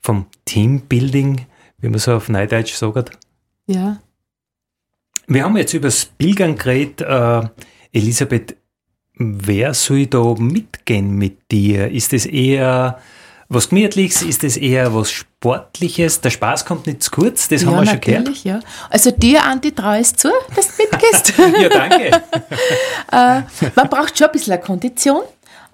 vom 0.00 0.26
Teambuilding, 0.44 1.46
wie 1.78 1.88
man 1.88 1.98
so 1.98 2.14
auf 2.14 2.28
Neudeutsch 2.28 2.74
sagt. 2.74 3.10
Ja. 3.66 3.98
Wir 5.26 5.44
haben 5.44 5.56
jetzt 5.56 5.74
über 5.74 5.88
das 5.88 6.06
Pilgern 6.06 6.56
geredet. 6.56 7.00
Äh, 7.00 7.48
Elisabeth, 7.92 8.56
wer 9.14 9.74
soll 9.74 10.06
da 10.06 10.34
mitgehen 10.38 11.16
mit 11.16 11.50
dir? 11.50 11.90
Ist 11.90 12.12
es 12.12 12.26
eher 12.26 12.98
was 13.48 13.68
Gemütliches? 13.68 14.22
Ist 14.22 14.44
es 14.44 14.56
eher 14.56 14.94
was 14.94 15.10
Sportliches? 15.10 16.20
Der 16.20 16.30
Spaß 16.30 16.64
kommt 16.64 16.86
nicht 16.86 17.02
zu 17.02 17.10
kurz, 17.10 17.48
das 17.48 17.62
ja, 17.62 17.68
haben 17.68 17.84
wir 17.84 17.90
schon 17.90 18.00
gehört. 18.00 18.44
Ja. 18.44 18.60
Also 18.90 19.10
dir, 19.10 19.44
Andi, 19.44 19.72
traue 19.72 20.00
ich 20.00 20.14
zu, 20.14 20.30
dass 20.54 20.76
du 20.76 20.82
mitgehst. 20.82 21.34
ja, 21.60 21.68
danke. 21.68 22.06
äh, 23.12 23.70
man 23.74 23.88
braucht 23.88 24.16
schon 24.16 24.28
ein 24.28 24.32
bisschen 24.32 24.60
Kondition, 24.60 25.22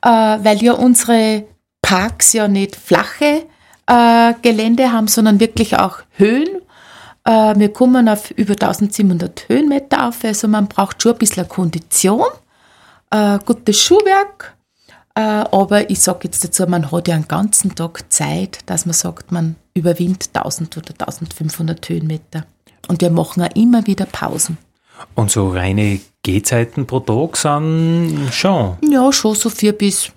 äh, 0.02 0.08
weil 0.08 0.62
ja 0.62 0.72
unsere 0.72 1.44
Parks 1.82 2.32
ja 2.32 2.48
nicht 2.48 2.76
flache 2.76 3.46
äh, 3.86 4.34
Gelände 4.42 4.92
haben, 4.92 5.08
sondern 5.08 5.40
wirklich 5.40 5.76
auch 5.76 5.98
Höhen. 6.12 6.60
Äh, 7.24 7.54
wir 7.56 7.72
kommen 7.72 8.08
auf 8.08 8.30
über 8.32 8.52
1700 8.52 9.48
Höhenmeter 9.48 10.08
auf, 10.08 10.24
also 10.24 10.48
man 10.48 10.68
braucht 10.68 11.02
schon 11.02 11.12
ein 11.12 11.18
bisschen 11.18 11.48
Kondition, 11.48 12.26
äh, 13.10 13.38
gutes 13.44 13.80
Schuhwerk, 13.80 14.56
aber 15.14 15.90
ich 15.90 16.00
sage 16.00 16.20
jetzt 16.24 16.44
dazu, 16.44 16.66
man 16.66 16.90
hat 16.92 17.08
ja 17.08 17.14
einen 17.14 17.28
ganzen 17.28 17.74
Tag 17.74 18.04
Zeit, 18.12 18.60
dass 18.66 18.86
man 18.86 18.94
sagt, 18.94 19.32
man 19.32 19.56
überwindet 19.74 20.30
1000 20.32 20.76
oder 20.76 20.90
1500 20.90 21.88
Höhenmeter. 21.88 22.46
Und 22.88 23.00
wir 23.00 23.10
machen 23.10 23.42
auch 23.42 23.54
immer 23.54 23.86
wieder 23.86 24.06
Pausen. 24.06 24.58
Und 25.14 25.30
so 25.30 25.48
reine 25.48 26.00
Gehzeiten 26.22 26.86
pro 26.86 27.00
Tag 27.00 27.36
sind 27.36 28.28
schon? 28.32 28.76
Ja, 28.82 29.12
schon 29.12 29.34
so 29.34 29.50
vier 29.50 29.72
bis, 29.72 30.12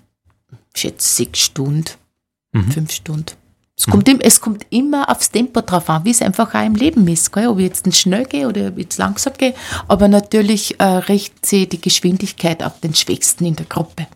ich 0.74 0.80
schätze, 0.80 1.08
sechs 1.08 1.40
Stunden, 1.40 1.84
mhm. 2.52 2.70
fünf 2.70 2.92
Stunden. 2.92 3.32
Es, 3.76 3.86
mhm. 3.86 3.90
kommt, 3.90 4.24
es 4.24 4.40
kommt 4.40 4.66
immer 4.70 5.10
aufs 5.10 5.30
Tempo 5.30 5.60
drauf 5.60 5.88
an, 5.90 6.04
wie 6.04 6.10
es 6.10 6.22
einfach 6.22 6.54
auch 6.54 6.64
im 6.64 6.74
Leben 6.74 7.08
ist. 7.08 7.32
Gell? 7.32 7.48
Ob 7.48 7.58
ich 7.58 7.64
jetzt 7.64 7.96
schnell 7.96 8.24
gehe 8.24 8.46
oder 8.46 8.70
jetzt 8.76 8.98
langsam 8.98 9.32
gehe. 9.36 9.54
Aber 9.88 10.08
natürlich 10.08 10.78
äh, 10.78 10.84
richtet 10.84 11.46
sich 11.46 11.68
die 11.68 11.80
Geschwindigkeit 11.80 12.62
auf 12.62 12.78
den 12.80 12.94
Schwächsten 12.94 13.44
in 13.44 13.56
der 13.56 13.66
Gruppe. 13.66 14.06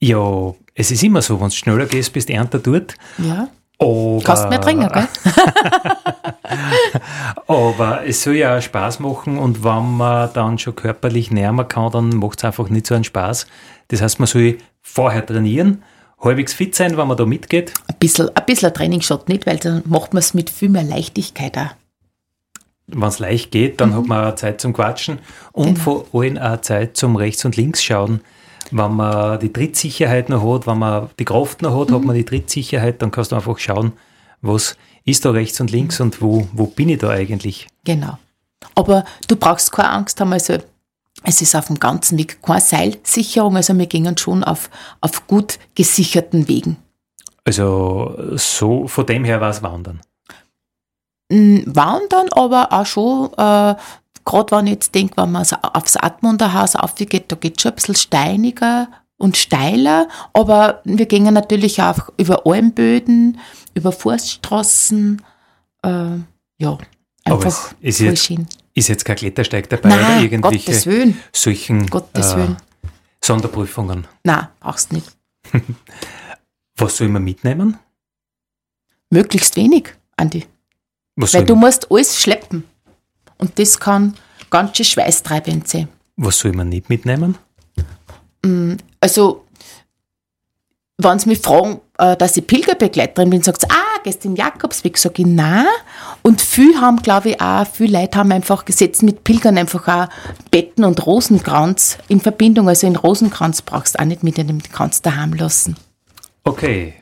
Ja, 0.00 0.54
es 0.74 0.90
ist 0.90 1.02
immer 1.02 1.22
so, 1.22 1.40
wenn 1.40 1.48
du 1.48 1.54
schneller 1.54 1.86
gehst, 1.86 2.12
bist 2.12 2.28
du 2.28 2.32
ernter 2.32 2.58
dort. 2.58 2.94
Ja. 3.18 3.48
Aber, 3.80 4.20
Kannst 4.24 4.48
mehr 4.48 4.60
trinken, 4.60 4.88
gell? 4.92 5.06
aber 7.46 8.04
es 8.06 8.22
soll 8.22 8.34
ja 8.34 8.56
auch 8.56 8.62
Spaß 8.62 8.98
machen 8.98 9.38
und 9.38 9.62
wenn 9.62 9.96
man 9.96 10.32
dann 10.32 10.58
schon 10.58 10.74
körperlich 10.74 11.30
näher 11.30 11.52
kann, 11.68 11.92
dann 11.92 12.08
macht 12.16 12.38
es 12.38 12.44
einfach 12.44 12.68
nicht 12.70 12.86
so 12.88 12.94
einen 12.96 13.04
Spaß. 13.04 13.46
Das 13.88 14.02
heißt, 14.02 14.18
man 14.18 14.26
soll 14.26 14.58
vorher 14.82 15.24
trainieren, 15.24 15.82
halbwegs 16.20 16.54
fit 16.54 16.74
sein, 16.74 16.96
wenn 16.96 17.06
man 17.06 17.16
da 17.16 17.24
mitgeht. 17.24 17.72
Ein 17.86 17.96
bisschen, 18.00 18.34
ein 18.34 18.46
bisschen 18.46 18.74
Training 18.74 19.00
schaut 19.00 19.28
nicht, 19.28 19.46
weil 19.46 19.58
dann 19.58 19.82
macht 19.86 20.12
man 20.12 20.20
es 20.20 20.34
mit 20.34 20.50
viel 20.50 20.70
mehr 20.70 20.82
Leichtigkeit 20.82 21.56
auch. 21.56 21.70
Wenn 22.88 23.08
es 23.08 23.20
leicht 23.20 23.52
geht, 23.52 23.80
dann 23.80 23.90
mhm. 23.90 23.94
hat 23.94 24.06
man 24.06 24.32
auch 24.32 24.34
Zeit 24.34 24.60
zum 24.60 24.72
Quatschen 24.72 25.20
und 25.52 25.74
genau. 25.74 26.04
vor 26.10 26.20
allem 26.20 26.38
auch 26.38 26.60
Zeit 26.62 26.96
zum 26.96 27.14
Rechts- 27.14 27.44
und 27.44 27.56
Links 27.56 27.82
schauen 27.82 28.22
wenn 28.70 28.94
man 28.94 29.40
die 29.40 29.52
Trittsicherheit 29.52 30.28
noch 30.28 30.42
hat, 30.54 30.66
wenn 30.66 30.78
man 30.78 31.10
die 31.18 31.24
Kraft 31.24 31.62
noch 31.62 31.78
hat, 31.78 31.90
mhm. 31.90 31.94
hat 31.94 32.04
man 32.04 32.16
die 32.16 32.24
Trittsicherheit, 32.24 33.02
dann 33.02 33.10
kannst 33.10 33.32
du 33.32 33.36
einfach 33.36 33.58
schauen, 33.58 33.92
was 34.40 34.76
ist 35.04 35.24
da 35.24 35.30
rechts 35.30 35.60
und 35.60 35.70
links 35.70 36.00
und 36.00 36.20
wo, 36.20 36.48
wo 36.52 36.66
bin 36.66 36.88
ich 36.88 36.98
da 36.98 37.10
eigentlich. 37.10 37.66
Genau. 37.84 38.18
Aber 38.74 39.04
du 39.26 39.36
brauchst 39.36 39.72
keine 39.72 39.90
Angst 39.90 40.20
haben, 40.20 40.32
also 40.32 40.58
es 41.24 41.40
ist 41.40 41.54
auf 41.56 41.66
dem 41.66 41.80
ganzen 41.80 42.18
Weg 42.18 42.42
keine 42.42 42.60
Seilsicherung, 42.60 43.56
also 43.56 43.76
wir 43.76 43.86
gehen 43.86 44.16
schon 44.16 44.44
auf, 44.44 44.70
auf 45.00 45.26
gut 45.26 45.58
gesicherten 45.74 46.48
Wegen. 46.48 46.76
Also 47.44 48.14
so 48.34 48.86
von 48.86 49.06
dem 49.06 49.24
her 49.24 49.40
war 49.40 49.50
es 49.50 49.62
Wandern. 49.62 50.00
Mm, 51.30 51.60
wandern, 51.66 52.28
aber 52.32 52.72
auch 52.72 52.86
schon 52.86 53.32
äh, 53.36 53.74
gerade 54.28 54.54
wenn 54.54 54.66
ich 54.66 54.74
jetzt 54.74 54.94
denke, 54.94 55.16
wenn 55.16 55.32
man 55.32 55.46
aufs 55.72 55.96
Admunderhaus 55.96 56.76
aufgeht, 56.76 57.32
da 57.32 57.36
geht 57.36 57.56
es 57.56 57.62
schon 57.62 57.72
ein 57.72 57.76
bisschen 57.76 57.94
steiniger 57.94 58.88
und 59.16 59.38
steiler, 59.38 60.08
aber 60.34 60.82
wir 60.84 61.06
gehen 61.06 61.32
natürlich 61.32 61.80
auch 61.80 62.10
über 62.18 62.46
Almböden, 62.46 63.40
über 63.74 63.90
Forststraßen, 63.90 65.22
äh, 65.82 65.88
ja, 66.58 66.78
einfach 67.24 67.74
ist 67.80 67.98
voll 67.98 68.06
jetzt, 68.08 68.30
Ist 68.74 68.88
jetzt 68.88 69.04
kein 69.06 69.16
Klettersteig 69.16 69.70
dabei 69.70 69.88
Nein, 69.88 69.98
oder 69.98 70.20
irgendwelche 70.20 70.66
Gottes 70.66 70.86
Willen. 70.86 71.18
solchen 71.32 71.86
Gottes 71.86 72.36
Willen. 72.36 72.56
Äh, 72.56 72.88
Sonderprüfungen? 73.24 74.06
Nein, 74.24 74.48
brauchst 74.60 74.92
nicht. 74.92 75.16
Was 76.76 76.98
soll 76.98 77.08
man 77.08 77.24
mitnehmen? 77.24 77.78
Möglichst 79.08 79.56
wenig, 79.56 79.94
Andi. 80.18 80.44
Was 81.16 81.32
Weil 81.32 81.46
du 81.46 81.56
musst 81.56 81.90
alles 81.90 82.20
schleppen. 82.20 82.64
Und 83.38 83.58
das 83.58 83.78
kann 83.78 84.14
ganz 84.50 84.76
schön 84.76 84.86
schweißtreibend 84.86 85.68
sein. 85.68 85.88
was 86.16 86.38
soll 86.38 86.52
man 86.52 86.68
nicht 86.68 86.88
mitnehmen? 86.88 87.36
Also, 89.00 89.44
wenn 90.96 91.18
sie 91.18 91.28
mich 91.28 91.40
fragen, 91.40 91.80
äh, 91.98 92.16
dass 92.16 92.36
ich 92.36 92.46
Pilgerbegleiterin 92.46 93.30
bin, 93.30 93.42
sagt 93.42 93.60
sie, 93.60 93.70
ah, 93.70 94.00
gehst 94.02 94.24
im 94.24 94.34
Jakobsweg? 94.36 94.98
Sag 94.98 95.18
ich, 95.18 95.26
nein. 95.26 95.66
Und 96.22 96.40
viele 96.40 96.80
haben, 96.80 97.02
glaube 97.02 97.30
ich, 97.30 97.40
auch, 97.40 97.66
viele 97.66 98.00
Leute 98.00 98.18
haben 98.18 98.32
einfach 98.32 98.64
gesetzt 98.64 99.02
mit 99.02 99.24
Pilgern 99.24 99.58
einfach 99.58 99.86
auch 99.88 100.08
Betten 100.50 100.84
und 100.84 101.04
Rosenkranz 101.06 101.98
in 102.08 102.20
Verbindung. 102.20 102.68
Also, 102.68 102.86
den 102.86 102.96
Rosenkranz 102.96 103.62
brauchst 103.62 103.94
du 103.94 104.00
auch 104.00 104.04
nicht 104.04 104.22
mit, 104.22 104.38
den 104.38 104.62
kannst 104.72 105.06
du 105.06 105.10
daheim 105.10 105.34
lassen. 105.34 105.76
Okay. 106.44 106.94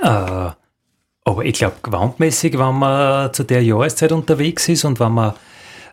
Äh, 0.00 0.50
aber 1.24 1.44
ich 1.44 1.54
glaube, 1.54 1.76
gewandmäßig, 1.82 2.58
wenn 2.58 2.74
man 2.78 3.32
zu 3.32 3.44
der 3.44 3.62
Jahreszeit 3.62 4.12
unterwegs 4.12 4.68
ist 4.68 4.84
und 4.84 5.00
wenn 5.00 5.12
man 5.12 5.32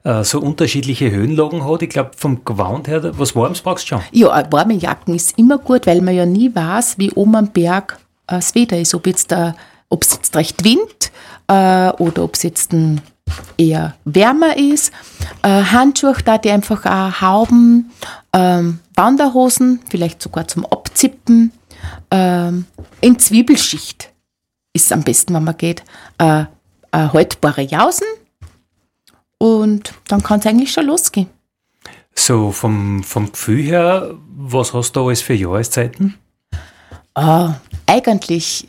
äh, 0.03 0.23
so 0.23 0.39
unterschiedliche 0.39 1.09
Höhenlagen 1.09 1.65
hat, 1.65 1.81
ich 1.81 1.89
glaube, 1.89 2.11
vom 2.17 2.43
Gewand 2.43 2.87
her, 2.87 3.17
was 3.17 3.35
Warmes 3.35 3.61
brauchst 3.61 3.85
du 3.85 3.87
schon. 3.95 4.01
Ja, 4.11 4.29
eine 4.31 4.51
warme 4.51 4.73
Jacken 4.73 5.15
ist 5.15 5.37
immer 5.37 5.57
gut, 5.57 5.87
weil 5.87 6.01
man 6.01 6.15
ja 6.15 6.25
nie 6.25 6.53
weiß, 6.53 6.97
wie 6.97 7.11
oben 7.11 7.35
am 7.35 7.47
Berg 7.47 7.97
äh, 8.27 8.35
das 8.35 8.53
Wetter 8.55 8.77
ist. 8.77 8.93
Ob 8.93 9.07
jetzt 9.07 9.31
es 9.31 10.13
jetzt 10.13 10.35
recht 10.35 10.63
Wind 10.63 11.11
äh, 11.47 11.89
oder 12.01 12.23
ob 12.23 12.35
es 12.35 12.43
jetzt 12.43 12.73
ein 12.73 13.01
eher 13.57 13.95
wärmer 14.03 14.57
ist. 14.57 14.91
Äh, 15.43 15.63
Handschuhe 15.63 16.15
da, 16.25 16.37
die 16.37 16.49
einfach 16.49 16.85
auch 16.85 17.21
Hauben, 17.21 17.91
ähm, 18.33 18.79
Wanderhosen, 18.95 19.79
vielleicht 19.89 20.21
sogar 20.21 20.47
zum 20.47 20.65
Abzippen. 20.65 21.53
Ähm, 22.11 22.65
in 22.99 23.17
Zwiebelschicht 23.17 24.10
ist 24.73 24.91
am 24.91 25.03
besten, 25.03 25.33
wenn 25.33 25.43
man 25.43 25.57
geht. 25.57 25.83
Äh, 26.17 26.45
äh, 26.91 27.07
haltbare 27.13 27.61
Jausen 27.61 28.07
und 29.37 29.93
dann 30.07 30.21
kann 30.21 30.39
es 30.39 30.45
eigentlich 30.45 30.71
schon 30.71 30.85
losgehen. 30.85 31.29
So 32.13 32.51
vom, 32.51 33.03
vom 33.03 33.31
Gefühl 33.31 33.63
her, 33.63 34.13
was 34.35 34.73
hast 34.73 34.95
du 34.95 35.07
alles 35.07 35.21
für 35.21 35.33
Jahreszeiten? 35.33 36.17
Ah, 37.13 37.55
eigentlich 37.87 38.67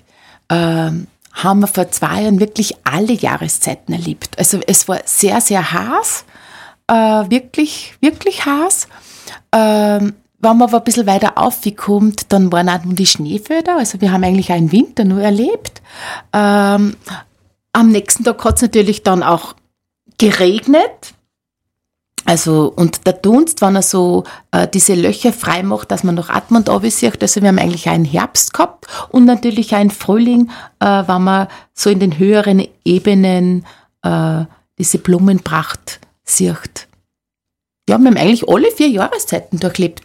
ähm, 0.48 1.08
haben 1.32 1.60
wir 1.60 1.66
vor 1.66 1.90
zwei 1.90 2.22
Jahren 2.22 2.40
wirklich 2.40 2.76
alle 2.84 3.12
Jahreszeiten 3.12 3.92
erlebt. 3.92 4.38
Also 4.38 4.60
es 4.66 4.88
war 4.88 5.00
sehr, 5.04 5.40
sehr 5.40 5.72
heiß, 5.72 6.24
äh, 6.86 6.94
wirklich, 6.94 7.94
wirklich 8.00 8.44
heiß. 8.46 8.88
Ähm, 9.52 10.14
wenn 10.42 10.58
man 10.58 10.68
aber 10.68 10.78
ein 10.78 10.84
bisschen 10.84 11.06
weiter 11.06 11.38
aufkommt, 11.38 12.32
dann 12.32 12.50
waren 12.50 12.68
auch 12.68 12.84
nur 12.84 12.94
die 12.94 13.06
Schneefelder. 13.06 13.78
Also 13.78 14.00
wir 14.00 14.10
haben 14.10 14.24
eigentlich 14.24 14.50
einen 14.50 14.72
Winter 14.72 15.04
nur 15.04 15.22
erlebt. 15.22 15.80
Ähm, 16.32 16.96
am 17.72 17.88
nächsten 17.88 18.24
Tag 18.24 18.44
hat 18.44 18.56
es 18.56 18.62
natürlich 18.62 19.04
dann 19.04 19.22
auch 19.22 19.54
geregnet. 20.18 21.14
Also, 22.24 22.72
und 22.74 23.06
der 23.06 23.14
Dunst, 23.14 23.62
wenn 23.62 23.76
er 23.76 23.82
so 23.82 24.24
äh, 24.52 24.68
diese 24.68 24.94
Löcher 24.94 25.32
frei 25.32 25.62
macht, 25.62 25.90
dass 25.90 26.04
man 26.04 26.14
noch 26.14 26.28
atmen 26.28 26.64
und 26.68 26.90
sieht. 26.90 27.22
Also, 27.22 27.40
wir 27.40 27.48
haben 27.48 27.58
eigentlich 27.58 27.88
einen 27.88 28.04
Herbst 28.04 28.52
gehabt 28.52 28.86
und 29.10 29.24
natürlich 29.24 29.74
einen 29.74 29.90
Frühling, 29.90 30.50
äh, 30.80 31.02
wenn 31.06 31.22
man 31.22 31.48
so 31.74 31.90
in 31.90 31.98
den 31.98 32.18
höheren 32.18 32.66
Ebenen 32.84 33.64
äh, 34.02 34.44
diese 34.78 34.98
Blumenpracht 34.98 36.00
sieht. 36.24 36.88
Ja, 37.88 37.98
wir 37.98 38.06
haben 38.06 38.16
eigentlich 38.16 38.48
alle 38.48 38.70
vier 38.70 38.88
Jahreszeiten 38.88 39.58
durchlebt. 39.58 40.02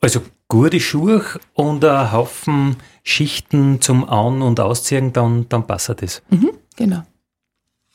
Also 0.00 0.20
gute 0.48 0.78
Schuhe 0.80 1.22
und 1.54 1.84
ein 1.84 2.12
Haufen 2.12 2.76
Schichten 3.02 3.80
zum 3.80 4.08
An- 4.08 4.42
und 4.42 4.60
Ausziehen, 4.60 5.12
dann, 5.12 5.48
dann 5.48 5.66
passt 5.66 5.90
das. 6.00 6.22
Mhm, 6.30 6.50
genau. 6.76 7.02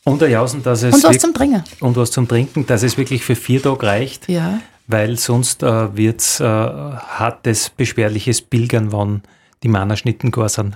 Und 0.03 0.23
ein 0.23 0.31
Jausen, 0.31 0.63
dass 0.63 0.81
es 0.83 0.95
Und 0.95 1.03
was 1.03 1.19
zum 1.19 1.33
Trinken. 1.33 1.63
und 1.79 1.95
was 1.95 2.09
zum 2.11 2.27
Trinken, 2.27 2.65
dass 2.65 2.81
es 2.83 2.97
wirklich 2.97 3.23
für 3.23 3.35
vier 3.35 3.61
Tage 3.61 3.85
reicht, 3.85 4.27
Ja. 4.29 4.59
weil 4.87 5.15
sonst 5.17 5.61
äh, 5.63 5.95
wird 5.95 6.21
es 6.21 6.39
äh, 6.39 6.43
hartes, 6.45 7.69
beschwerliches 7.69 8.41
Pilgern, 8.41 8.91
wann 8.91 9.21
die 9.61 9.67
Mannerschnitten 9.67 10.31
gar 10.31 10.49
sind. 10.49 10.73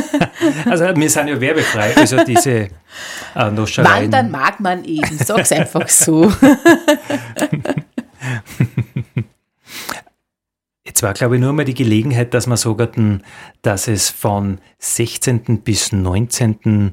also 0.66 0.84
wir 0.94 1.10
sind 1.10 1.26
ja 1.26 1.40
werbefrei, 1.40 1.96
also 1.96 2.22
diese 2.24 2.68
äh, 3.34 3.50
Noschereien. 3.50 4.04
Wandern 4.12 4.30
mag 4.30 4.60
man 4.60 4.84
eben, 4.84 5.18
sag's 5.18 5.50
einfach 5.50 5.88
so. 5.88 6.30
Jetzt 11.02 11.08
war, 11.08 11.14
glaube 11.14 11.34
ich, 11.34 11.40
nur 11.40 11.52
mal 11.52 11.64
die 11.64 11.74
Gelegenheit, 11.74 12.32
dass 12.32 12.46
man 12.46 12.56
sagten, 12.56 13.22
dass 13.62 13.88
es 13.88 14.08
von 14.08 14.58
16. 14.78 15.62
bis 15.64 15.90
19. 15.90 16.92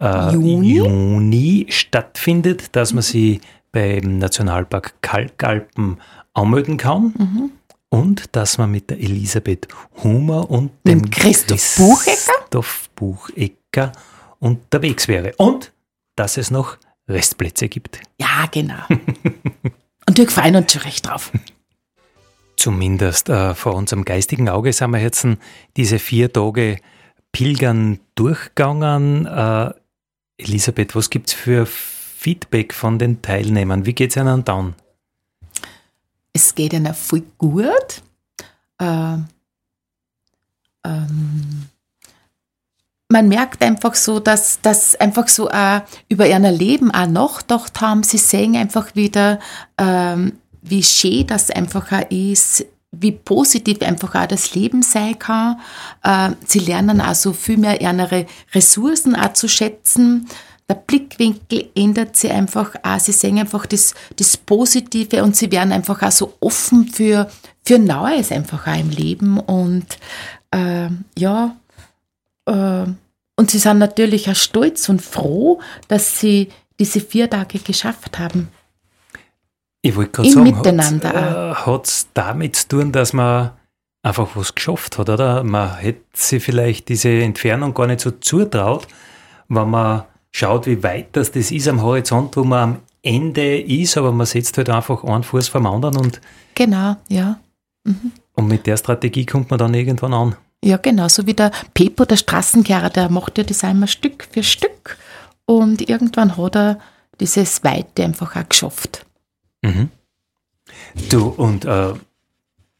Äh, 0.00 0.32
Juni? 0.32 0.76
Juni 0.76 1.66
stattfindet, 1.68 2.74
dass 2.74 2.94
man 2.94 3.02
sie 3.02 3.42
beim 3.70 4.16
Nationalpark 4.16 4.94
Kalkalpen 5.02 5.98
anmelden 6.32 6.78
kann 6.78 7.52
und 7.90 8.34
dass 8.34 8.56
man 8.56 8.70
mit 8.70 8.88
der 8.88 8.98
Elisabeth 8.98 9.68
Humer 10.02 10.50
und 10.50 10.70
dem 10.86 11.02
dem 11.02 11.10
Christoph 11.10 11.76
Buchecker? 11.76 12.32
Christoph 12.38 12.88
Buchecker 12.96 13.92
unterwegs 14.38 15.06
wäre 15.06 15.34
und 15.36 15.70
dass 16.16 16.38
es 16.38 16.50
noch 16.50 16.78
Restplätze 17.06 17.68
gibt. 17.68 18.00
Ja, 18.18 18.48
genau. 18.50 18.84
Und 20.08 20.18
wir 20.18 20.28
freuen 20.28 20.56
uns 20.56 20.72
schon 20.72 20.82
recht 20.82 21.06
drauf. 21.06 21.30
Zumindest 22.60 23.30
äh, 23.30 23.54
vor 23.54 23.74
unserem 23.74 24.04
geistigen 24.04 24.50
Auge 24.50 24.74
sind 24.74 24.90
wir 24.90 25.00
jetzt 25.00 25.26
diese 25.78 25.98
vier 25.98 26.30
Tage 26.30 26.76
Pilgern 27.32 28.00
durchgegangen. 28.16 29.24
Äh, 29.24 29.72
Elisabeth, 30.36 30.94
was 30.94 31.08
gibt 31.08 31.28
es 31.28 31.32
für 31.32 31.64
Feedback 31.64 32.74
von 32.74 32.98
den 32.98 33.22
Teilnehmern? 33.22 33.86
Wie 33.86 33.94
geht 33.94 34.10
es 34.10 34.18
ihnen 34.18 34.44
dann? 34.44 34.74
Es 36.34 36.54
geht 36.54 36.74
ihnen 36.74 36.92
voll 36.92 37.22
gut. 37.38 38.02
Äh, 38.78 39.16
ähm, 40.84 41.66
man 43.08 43.28
merkt 43.28 43.64
einfach 43.64 43.94
so, 43.94 44.20
dass, 44.20 44.60
dass 44.60 44.96
einfach 44.96 45.28
so 45.28 45.48
auch 45.48 45.80
über 46.10 46.26
ihr 46.26 46.38
Leben 46.38 46.90
auch 46.90 47.06
nachgedacht 47.06 47.80
haben. 47.80 48.02
Sie 48.02 48.18
sehen 48.18 48.54
einfach 48.54 48.94
wieder, 48.94 49.38
ähm, 49.78 50.34
wie 50.62 50.82
schön 50.82 51.26
das 51.26 51.50
einfach 51.50 51.92
auch 51.92 52.10
ist, 52.10 52.66
wie 52.92 53.12
positiv 53.12 53.82
einfach 53.82 54.14
auch 54.14 54.26
das 54.26 54.54
Leben 54.54 54.82
sein 54.82 55.18
kann. 55.18 55.60
Äh, 56.02 56.30
sie 56.46 56.58
lernen 56.58 57.00
also 57.00 57.32
viel 57.32 57.56
mehr 57.56 57.80
ihre 57.80 58.26
Ressourcen 58.52 59.14
auch 59.14 59.32
zu 59.32 59.48
schätzen. 59.48 60.26
Der 60.68 60.74
Blickwinkel 60.74 61.70
ändert 61.74 62.16
sich 62.16 62.30
einfach 62.30 62.74
auch. 62.82 62.98
Sie 63.00 63.12
sehen 63.12 63.38
einfach 63.38 63.66
das, 63.66 63.94
das 64.16 64.36
Positive 64.36 65.22
und 65.22 65.36
sie 65.36 65.50
werden 65.50 65.72
einfach 65.72 66.02
auch 66.02 66.12
so 66.12 66.34
offen 66.40 66.88
für, 66.88 67.30
für 67.64 67.78
Neues 67.78 68.32
einfach 68.32 68.66
auch 68.66 68.78
im 68.78 68.90
Leben. 68.90 69.38
Und 69.38 69.86
äh, 70.50 70.88
ja, 71.18 71.56
äh, 72.46 72.86
und 73.36 73.50
sie 73.50 73.58
sind 73.58 73.78
natürlich 73.78 74.28
auch 74.28 74.36
stolz 74.36 74.88
und 74.88 75.00
froh, 75.00 75.60
dass 75.88 76.20
sie 76.20 76.48
diese 76.78 77.00
vier 77.00 77.30
Tage 77.30 77.58
geschafft 77.58 78.18
haben. 78.18 78.48
Ich 79.82 79.96
wollte 79.96 80.10
gerade 80.10 80.30
sagen, 80.30 80.44
Miteinander 80.44 81.66
hat 81.66 81.86
es 81.86 82.08
damit 82.12 82.56
zu 82.56 82.68
tun, 82.68 82.92
dass 82.92 83.12
man 83.12 83.52
einfach 84.02 84.28
was 84.34 84.54
geschafft 84.54 84.98
hat, 84.98 85.08
oder? 85.08 85.42
Man 85.42 85.76
hätte 85.76 86.04
sich 86.14 86.42
vielleicht 86.42 86.88
diese 86.88 87.08
Entfernung 87.08 87.74
gar 87.74 87.86
nicht 87.86 88.00
so 88.00 88.10
zutraut, 88.10 88.86
wenn 89.48 89.70
man 89.70 90.04
schaut, 90.32 90.66
wie 90.66 90.82
weit 90.82 91.08
das, 91.12 91.32
das 91.32 91.50
ist 91.50 91.68
am 91.68 91.82
Horizont, 91.82 92.36
wo 92.36 92.44
man 92.44 92.62
am 92.62 92.76
Ende 93.02 93.58
ist, 93.60 93.96
aber 93.96 94.12
man 94.12 94.26
setzt 94.26 94.58
halt 94.58 94.68
einfach 94.68 95.02
einen 95.04 95.22
Fuß 95.22 95.48
vom 95.48 95.66
anderen 95.66 95.96
und, 95.96 96.20
Genau, 96.54 96.96
ja. 97.08 97.38
und 98.34 98.46
mit 98.46 98.66
der 98.66 98.76
Strategie 98.76 99.24
kommt 99.24 99.50
man 99.50 99.58
dann 99.58 99.72
irgendwann 99.72 100.12
an. 100.12 100.36
Ja, 100.62 100.76
genau. 100.76 101.08
So 101.08 101.26
wie 101.26 101.34
der 101.34 101.50
Pepo, 101.72 102.04
der 102.04 102.16
Straßenkehrer, 102.16 102.90
der 102.90 103.08
macht 103.08 103.38
ja 103.38 103.44
das 103.44 103.64
einmal 103.64 103.88
Stück 103.88 104.28
für 104.30 104.42
Stück. 104.42 104.98
Und 105.46 105.88
irgendwann 105.88 106.36
hat 106.36 106.54
er 106.54 106.78
dieses 107.18 107.64
Weite 107.64 108.04
einfach 108.04 108.36
auch 108.36 108.48
geschafft. 108.48 109.06
Mhm. 109.62 109.90
Du, 111.10 111.28
und 111.28 111.64
äh, 111.64 111.94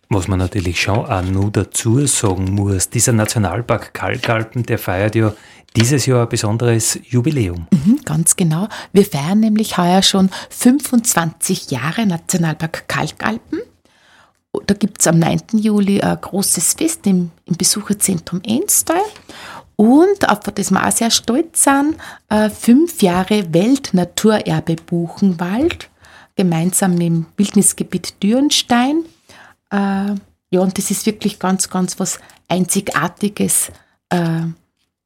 was 0.08 0.28
man 0.28 0.38
natürlich 0.38 0.80
schon 0.80 1.06
auch 1.06 1.22
nur 1.22 1.50
dazu 1.50 2.06
sagen 2.06 2.54
muss, 2.54 2.90
dieser 2.90 3.12
Nationalpark 3.12 3.94
Kalkalpen, 3.94 4.64
der 4.64 4.78
feiert 4.78 5.14
ja 5.14 5.32
dieses 5.76 6.06
Jahr 6.06 6.22
ein 6.22 6.28
besonderes 6.28 6.98
Jubiläum. 7.04 7.68
Mhm, 7.70 8.00
ganz 8.04 8.34
genau. 8.34 8.68
Wir 8.92 9.04
feiern 9.04 9.40
nämlich 9.40 9.78
heuer 9.78 10.02
schon 10.02 10.30
25 10.50 11.70
Jahre 11.70 12.06
Nationalpark 12.06 12.88
Kalkalpen. 12.88 13.60
Da 14.66 14.74
gibt 14.74 15.00
es 15.00 15.06
am 15.06 15.20
9. 15.20 15.42
Juli 15.52 16.00
ein 16.00 16.20
großes 16.20 16.74
Fest 16.74 17.06
im, 17.06 17.30
im 17.46 17.56
Besucherzentrum 17.56 18.42
Enstal. 18.44 19.00
Und 19.76 20.28
auf 20.28 20.40
das 20.40 20.72
wir 20.72 20.86
auch 20.86 20.92
sehr 20.92 21.10
stolz 21.10 21.64
sind, 21.64 21.96
äh, 22.28 22.50
fünf 22.50 23.00
Jahre 23.00 23.54
Weltnaturerbe 23.54 24.76
Buchenwald, 24.76 25.88
gemeinsam 26.40 26.98
dem 26.98 27.26
Wildnisgebiet 27.36 28.22
Dürnstein. 28.22 29.04
Äh, 29.70 29.76
ja, 29.76 30.60
und 30.60 30.78
das 30.78 30.90
ist 30.90 31.04
wirklich 31.04 31.38
ganz, 31.38 31.68
ganz 31.68 32.00
was 32.00 32.18
Einzigartiges, 32.48 33.70
äh, 34.08 34.40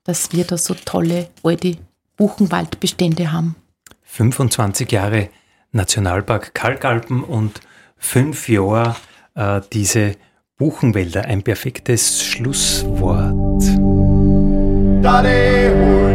dass 0.05 0.33
wir 0.33 0.45
da 0.45 0.57
so 0.57 0.75
tolle 0.75 1.31
alte 1.43 1.77
Buchenwaldbestände 2.17 3.33
haben. 3.33 3.57
25 4.05 4.93
Jahre 4.93 5.29
Nationalpark 5.73 6.55
Kalkalpen 6.55 7.25
und 7.25 7.61
fünf 7.97 8.49
Jahre 8.49 8.95
äh, 9.35 9.61
diese 9.73 10.15
Buchenwälder. 10.57 11.25
Ein 11.25 11.43
perfektes 11.43 12.23
Schlusswort. 12.23 13.65
Dade 15.03 16.15